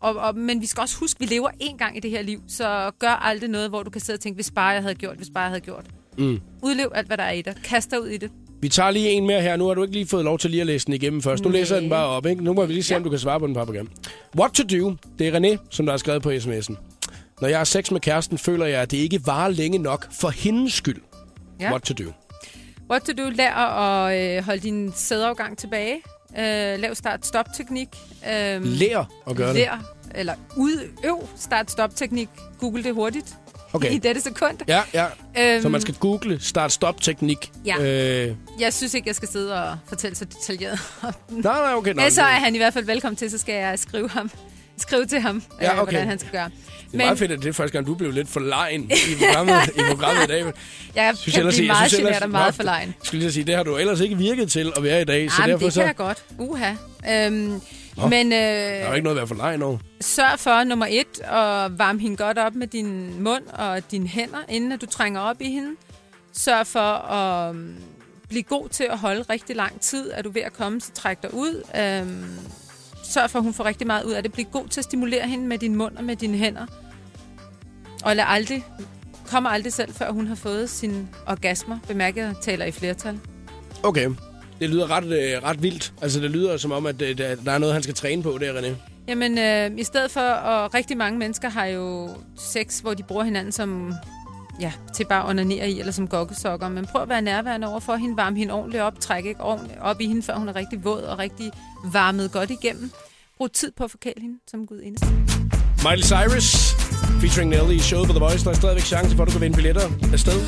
[0.00, 2.22] Og, og, men vi skal også huske, at vi lever én gang i det her
[2.22, 4.94] liv, så gør aldrig noget, hvor du kan sidde og tænke, hvis bare jeg havde
[4.94, 5.84] gjort, hvis bare jeg havde gjort.
[6.18, 6.40] Mm.
[6.62, 7.54] Udlev alt, hvad der er i dig.
[7.64, 8.30] Kast dig ud i det.
[8.62, 9.56] Vi tager lige en mere her.
[9.56, 11.42] Nu har du ikke lige fået lov til lige at læse den igennem først.
[11.44, 11.58] Nu Nej.
[11.58, 12.44] læser den bare op, ikke?
[12.44, 13.82] Nu må vi lige se, om du kan svare på den, Paprika.
[14.38, 14.94] What to do?
[15.18, 16.74] Det er René, som der har skrevet på sms'en.
[17.40, 20.28] Når jeg har sex med kæresten, føler jeg, at det ikke varer længe nok for
[20.28, 21.02] hendes skyld.
[21.60, 21.70] Ja.
[21.70, 22.10] What to do?
[22.90, 23.30] What to do?
[23.30, 25.94] Lær at øh, holde din sædeafgang tilbage.
[26.38, 27.88] Øh, lav start-stop-teknik.
[28.32, 29.56] Øh, Lær at gøre det.
[29.56, 32.28] Lær, eller udøv start-stop-teknik.
[32.60, 33.34] Google det hurtigt.
[33.72, 33.90] Okay.
[33.94, 34.58] I dette sekund.
[34.68, 35.06] Ja, ja.
[35.38, 37.50] Øhm, Så man skal google start-stop-teknik.
[37.66, 37.76] Ja.
[38.26, 40.78] Øh, Jeg synes ikke, jeg skal sidde og fortælle så detaljeret.
[41.02, 41.12] nej,
[41.42, 41.92] nej, okay.
[41.92, 44.30] Men så er han i hvert fald velkommen til, så skal jeg skrive ham.
[44.78, 45.92] Skrive til ham, Ja, øh, okay.
[45.92, 46.50] hvordan han skal gøre.
[46.92, 49.14] Det er meget fedt, at det er første gang, du blev lidt for lejen i
[49.24, 50.44] programmet, i programmet i dag.
[50.94, 52.88] jeg Synes kan ellers- blive meget generet og meget for lejen.
[52.88, 55.30] Jeg skulle lige sige, det har du ellers ikke virket til at være i dag.
[55.30, 56.24] så Jamen, derfor det så, kan jeg godt.
[56.38, 56.72] Uha.
[57.10, 57.60] Øhm,
[57.96, 58.08] Nå.
[58.08, 59.78] men der øh, er jo ikke noget at være for lejen over.
[60.00, 64.38] sørg for, nummer et, at varme hende godt op med din mund og dine hænder,
[64.48, 65.70] inden at du trænger op i hende.
[66.32, 67.76] Sørg for at øhm,
[68.28, 70.10] blive god til at holde rigtig lang tid.
[70.14, 71.62] Er du ved at komme, så træk dig ud.
[71.76, 72.38] Øhm,
[73.04, 74.32] sørg for, at hun får rigtig meget ud af det.
[74.32, 76.66] Bliv god til at stimulere hende med din mund og med dine hænder.
[78.04, 78.64] Og lad aldrig,
[79.26, 81.78] kommer aldrig selv, før hun har fået sine orgasmer.
[81.88, 83.18] Bemærk, jeg taler i flertal.
[83.82, 84.08] Okay.
[84.62, 85.92] Det lyder ret, øh, ret vildt.
[86.02, 88.38] Altså, det lyder som om, at øh, der, der er noget, han skal træne på,
[88.40, 88.74] der, René.
[89.08, 92.08] Jamen, øh, i stedet for, og rigtig mange mennesker har jo
[92.38, 93.94] sex, hvor de bruger hinanden som,
[94.60, 96.68] ja, til bare at onanere i, eller som gokkesokker.
[96.68, 99.78] Men prøv at være nærværende over for hende, varme hende ordentligt op, træk ikke ordentligt
[99.80, 101.50] op i hende, før hun er rigtig våd og rigtig
[101.92, 102.90] varmet godt igennem.
[103.38, 105.06] Brug tid på at forkæle hende som Gud inde.
[105.88, 106.74] Miley Cyrus,
[107.20, 108.44] featuring Nelly i showet på The Voice.
[108.44, 110.40] Der er stadigvæk chance for, at du kan vinde billetter afsted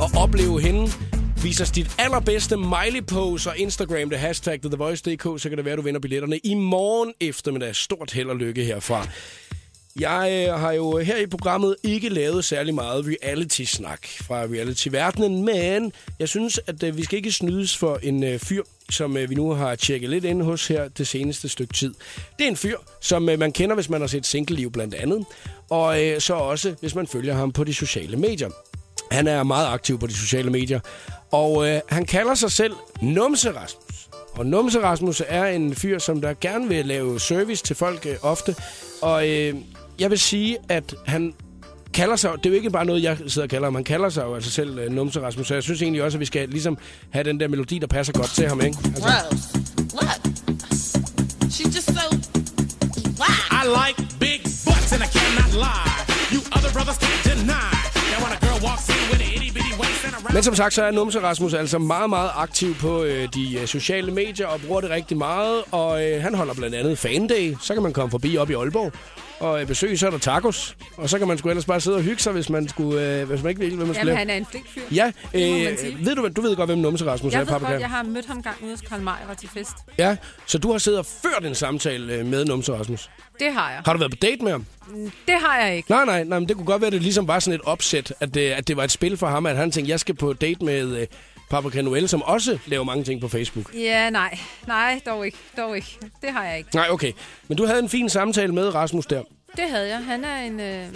[0.00, 0.92] og opleve hende
[1.42, 5.82] Vis os dit allerbedste Miley-pose og Instagram det hashtag TheVoice.dk, så kan det være, du
[5.82, 7.76] vinder billetterne i morgen eftermiddag.
[7.76, 9.06] Stort held og lykke herfra.
[10.00, 15.92] Jeg øh, har jo her i programmet ikke lavet særlig meget reality-snak fra reality-verdenen, men
[16.18, 19.34] jeg synes, at øh, vi skal ikke snydes for en øh, fyr, som øh, vi
[19.34, 21.94] nu har tjekket lidt ind hos her det seneste stykke tid.
[22.38, 25.24] Det er en fyr, som øh, man kender, hvis man har set Single-liv blandt andet,
[25.70, 28.50] og øh, så også, hvis man følger ham på de sociale medier.
[29.10, 30.80] Han er meget aktiv på de sociale medier,
[31.32, 34.08] og øh, han kalder sig selv Numse Rasmus.
[34.32, 38.14] Og Numse Rasmus er en fyr, som der gerne vil lave service til folk øh,
[38.22, 38.56] ofte.
[39.02, 39.54] Og øh,
[39.98, 41.34] jeg vil sige, at han
[41.94, 42.30] kalder sig...
[42.36, 43.74] Det er jo ikke bare noget, jeg sidder og kalder ham.
[43.74, 45.46] Han kalder sig jo altså selv øh, Numse Rasmus.
[45.46, 46.78] Så jeg synes egentlig også, at vi skal ligesom
[47.10, 48.78] have den der melodi, der passer godt til ham, ikke?
[48.84, 49.08] Altså.
[49.92, 50.32] Look.
[51.54, 52.06] She's just so.
[53.20, 53.36] Wow.
[53.60, 56.00] I like big butts and I cannot lie.
[56.32, 57.74] You other brothers can't deny.
[58.10, 59.41] Now when a girl walks in with an
[60.34, 63.66] Men som sagt, så er Numse Rasmus altså meget, meget aktiv på øh, de øh,
[63.66, 65.62] sociale medier og bruger det rigtig meget.
[65.70, 67.56] Og øh, han holder blandt andet Fan Day.
[67.60, 68.92] Så kan man komme forbi op i Aalborg
[69.40, 70.76] og øh, besøge, så er der tacos.
[70.96, 73.28] Og så kan man sgu ellers bare sidde og hygge sig, hvis man, skulle, øh,
[73.28, 74.80] hvis man ikke vil, hvad man skulle Jamen, han er en flink fyr.
[74.94, 77.90] Ja, øh, ved du, du ved godt, hvem Numse Rasmus Jeg er, ved godt, jeg
[77.90, 79.72] har mødt ham gang ude hos Karl Mayer til fest.
[79.98, 80.16] Ja,
[80.46, 83.10] så du har siddet og ført en samtale øh, med Numse Rasmus.
[83.38, 83.80] Det har jeg.
[83.84, 84.66] Har du været på date med ham?
[85.28, 85.90] Det har jeg ikke.
[85.90, 88.12] Nej, nej, nej, men det kunne godt være, at det ligesom var sådan et opsæt,
[88.20, 90.32] at det, at det var et spil for ham, at han tænkte, jeg skal på
[90.32, 91.06] date med øh,
[91.50, 93.74] Paprika Noel, som også laver mange ting på Facebook.
[93.74, 94.38] Ja, nej.
[94.66, 95.38] Nej, dog ikke.
[95.56, 95.98] Dog ikke.
[96.22, 96.70] Det har jeg ikke.
[96.74, 97.12] Nej, okay.
[97.48, 99.22] Men du havde en fin samtale med Rasmus der.
[99.56, 100.04] Det havde jeg.
[100.04, 100.86] Han er en, øh,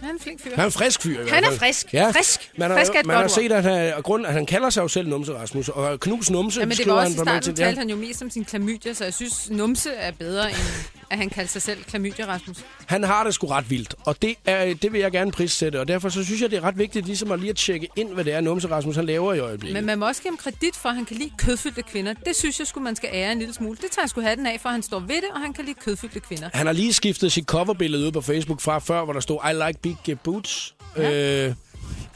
[0.00, 0.50] han er en flink fyr.
[0.50, 1.92] Han er en frisk fyr Han er frisk.
[1.92, 2.10] Ja.
[2.10, 2.50] Frisk.
[2.56, 4.46] Man har, Frisk er et man godt har set, at han, og grund, at han
[4.46, 5.68] kalder sig jo selv Numse Rasmus.
[5.68, 8.22] Og Knus Numse Ja, men det var han også i starten, talte han jo mest
[8.22, 10.58] om sin klamydia, så jeg synes, numse er bedre, end
[11.10, 12.56] at han kaldte sig selv klamydia, Rasmus.
[12.86, 15.80] Han har det sgu ret vildt, og det, er, det vil jeg gerne prissætte.
[15.80, 18.14] Og derfor så synes jeg, det er ret vigtigt ligesom at lige at tjekke ind,
[18.14, 19.74] hvad det er, Numse Rasmus han laver i øjeblikket.
[19.74, 22.14] Men man må også give ham kredit for, at han kan lide kødfyldte kvinder.
[22.26, 23.76] Det synes jeg skulle man skal ære en lille smule.
[23.82, 25.64] Det tager jeg sgu have den af, for han står ved det, og han kan
[25.64, 26.50] lide kødfyldte kvinder.
[26.54, 29.66] Han har lige skiftet sit coverbillede ud på Facebook fra før, hvor der stod I
[29.66, 31.02] like Biggie Boots ja.
[31.02, 31.54] uh, eh,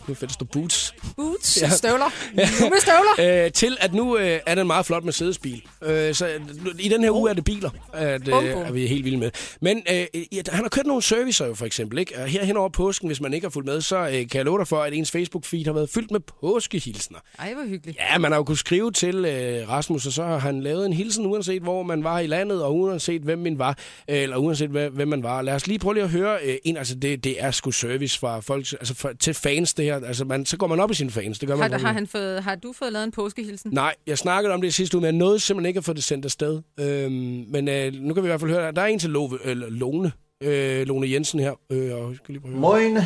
[0.08, 0.94] nu fedt, der står boots.
[1.16, 1.66] Boots, Ja.
[1.66, 1.72] ja.
[1.72, 2.30] støvler.
[2.60, 3.44] Numme støvler.
[3.46, 5.62] Øh, til at nu øh, er den meget flot Mercedes-bil.
[5.82, 6.28] Øh, så
[6.64, 9.30] nu- i den her uge er det biler, at, øh, er vi helt vilde med.
[9.60, 11.98] Men øh, ja, han har kørt nogle servicer jo for eksempel.
[11.98, 12.18] Ikke?
[12.18, 14.44] Og her hen over påsken, hvis man ikke har fulgt med, så øh, kan jeg
[14.44, 17.18] love dig for, at ens Facebook-feed har været fyldt med påskehilsner.
[17.38, 17.98] Ej, hvor hyggeligt.
[18.12, 20.92] Ja, man har jo kunnet skrive til øh, Rasmus, og så har han lavet en
[20.92, 23.78] hilsen, uanset hvor man var i landet, og uanset hvem man var,
[24.10, 25.42] øh, eller uanset hvad, hvem man var.
[25.42, 28.18] Lad os lige prøve lige at høre øh, en, altså det, det er sgu service
[28.18, 29.91] fra folk, altså for, til fans det her.
[29.94, 31.70] Altså man, så går man op i sine fans, det gør man.
[31.72, 33.70] Har, på- har, han fået, har du fået lavet en påskehilsen?
[33.72, 36.04] Nej, jeg snakkede om det sidste uge, men jeg nåede simpelthen ikke at få det
[36.04, 36.60] sendt afsted.
[36.80, 37.12] Øhm,
[37.48, 39.56] men øh, nu kan vi i hvert fald høre, der er en til Love, øh,
[39.56, 41.52] Lone, øh, Lone Jensen her.
[41.70, 42.54] Øh, og, skal lige prøve.
[42.56, 42.98] Moin,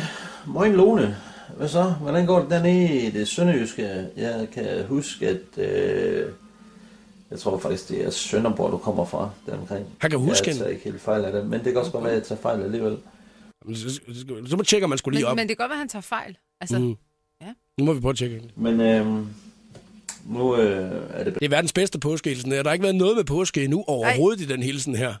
[0.45, 1.15] moin Lone.
[1.57, 1.83] Hvad så?
[1.83, 4.05] Hvordan går det dernede i det sønderjyske?
[4.17, 5.63] Jeg kan huske, at...
[5.69, 6.25] Øh,
[7.31, 9.85] jeg tror faktisk, det er Sønderborg, du kommer fra, deromkring.
[9.97, 12.03] Han kan huske Jeg tager ikke helt fejl af det, men det kan også godt
[12.03, 12.97] være, at jeg tager fejl alligevel.
[13.75, 13.99] Så, så,
[14.45, 15.35] så må tjekker man skulle lige Men, op.
[15.37, 16.37] men det kan godt være, at han tager fejl.
[16.61, 16.85] Altså, Mm.
[16.85, 16.95] mm.
[17.77, 18.41] Nu må vi prøve at tjekke.
[18.55, 19.05] Men øh,
[20.25, 22.51] nu øh, er det Det er verdens bedste påskehilsen.
[22.51, 25.13] Der har ikke været noget med påske endnu overhovedet i den hilsen her.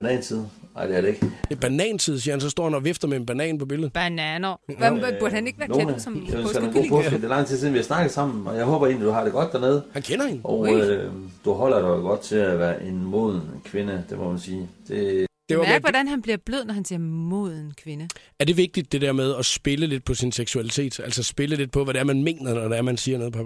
[0.00, 0.42] banantid.
[0.74, 1.20] Nej, det er det ikke.
[1.48, 2.40] Det er banantid, siger han.
[2.40, 3.92] Så står han og vifter med en banan på billedet.
[3.92, 4.56] bananer.
[4.78, 6.88] Hvad, hvad, burde han ikke være Lone, kendt som påskekylling?
[6.90, 7.10] påske.
[7.16, 9.24] Det er lang tid siden, vi har snakket sammen, og jeg håber egentlig, du har
[9.24, 9.82] det godt dernede.
[9.92, 10.40] Han kender hende.
[10.44, 11.12] Og øh,
[11.44, 14.68] du holder dig godt til at være en moden kvinde, det må man sige.
[14.88, 18.08] Det, Det var Mærk, med, hvordan han bliver blød, når han siger moden kvinde.
[18.38, 21.00] er det vigtigt, det der med at spille lidt på sin seksualitet?
[21.00, 23.34] Altså spille lidt på, hvad det er, man mener, når det er, man siger noget?
[23.34, 23.44] Det,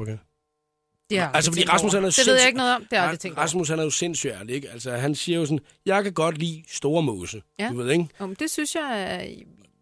[1.19, 2.01] har jeg Altså, fordi Rasmus, over.
[2.01, 2.85] han er det ved jeg sindssyg- ikke noget om.
[2.91, 3.39] Det har jeg tænkt.
[3.39, 4.71] Rasmus, han er jo sindssygt ærlig, ikke?
[4.71, 7.43] Altså, han siger jo sådan, jeg kan godt lide store måse.
[7.59, 7.69] Ja.
[7.73, 8.07] Du ved, ikke?
[8.19, 9.35] Om, det synes jeg er...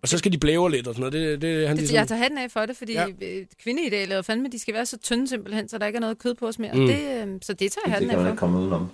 [0.03, 1.13] Og så skal de blæve lidt og sådan noget.
[1.13, 1.97] Det, det, han Det, ligesom...
[1.97, 3.07] jeg tager hatten af for det, fordi Ja.
[3.21, 3.27] ja.
[3.63, 6.35] kvindeidealet er fandme, de skal være så tynde simpelthen, så der ikke er noget kød
[6.35, 6.73] på os mere.
[6.73, 6.87] Mm.
[6.87, 8.47] Det, øh, så det tager jeg det hatten kan man af ikke for.
[8.47, 8.89] komme udenom.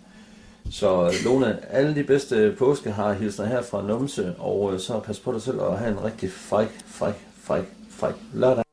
[0.73, 5.19] Så Lone, alle de bedste påske har hilsner her fra Numse, og øh, så pas
[5.21, 7.15] på dig selv og have en rigtig fræk, fræk,
[7.45, 8.65] fræk, fræk lørdag.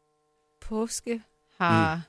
[0.69, 1.21] Påske
[1.57, 2.01] har Mm.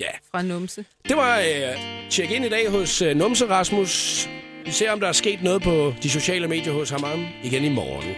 [0.00, 0.10] Ja.
[0.30, 0.84] fra numse.
[1.08, 4.26] Det var øh, tjek ind i dag hos øh, Numse Rasmus.
[4.64, 7.04] Vi ser, om der er sket noget på de sociale medier hos ham
[7.44, 8.14] igen i morgen.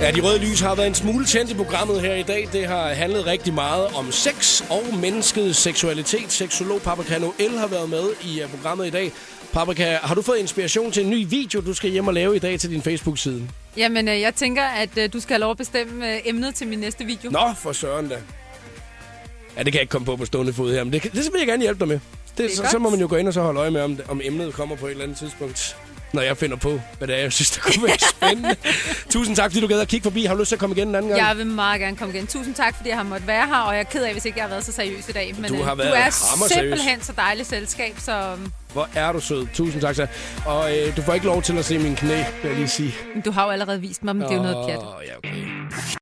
[0.00, 2.48] Ja, de røde lys har været en smule tændt i programmet her i dag.
[2.52, 6.32] Det har handlet rigtig meget om sex og menneskets seksualitet.
[6.32, 9.12] Seksolog Paprika Noel har været med i uh, programmet i dag.
[9.52, 12.38] Paprika, har du fået inspiration til en ny video, du skal hjem og lave i
[12.38, 13.48] dag til din Facebook-side?
[13.76, 16.66] Jamen, øh, jeg tænker, at øh, du skal have lov at bestemme øh, emnet til
[16.68, 17.30] min næste video.
[17.30, 18.14] Nå, for søren da.
[19.56, 21.38] Ja, det kan jeg ikke komme på på stående fod her, men det, det vil
[21.38, 22.00] jeg gerne hjælpe dig med.
[22.36, 22.70] Det, Det så, godt.
[22.70, 24.76] så må man jo gå ind og så holde øje med, om, om emnet kommer
[24.76, 25.76] på et eller andet tidspunkt.
[26.12, 28.56] Når jeg finder på, hvad det er, jeg synes, der kunne være spændende.
[29.10, 30.24] Tusind tak, fordi du gad at kigge forbi.
[30.24, 31.28] Har du lyst til at komme igen en anden gang?
[31.28, 32.26] Jeg vil meget gerne komme igen.
[32.26, 34.38] Tusind tak, fordi jeg har måttet være her, og jeg er ked af, hvis ikke
[34.38, 35.34] jeg har været så seriøs i dag.
[35.38, 38.36] Men Du øh, har været du er simpelthen så dejligt selskab, så
[38.72, 39.46] Hvor er du sød.
[39.54, 40.08] Tusind tak, Sarah.
[40.46, 42.94] Og øh, du får ikke lov til at se min knæ, vil jeg lige sige.
[43.24, 44.78] du har jo allerede vist mig, men det er jo noget pjat.
[44.78, 45.44] Åh, ja, okay.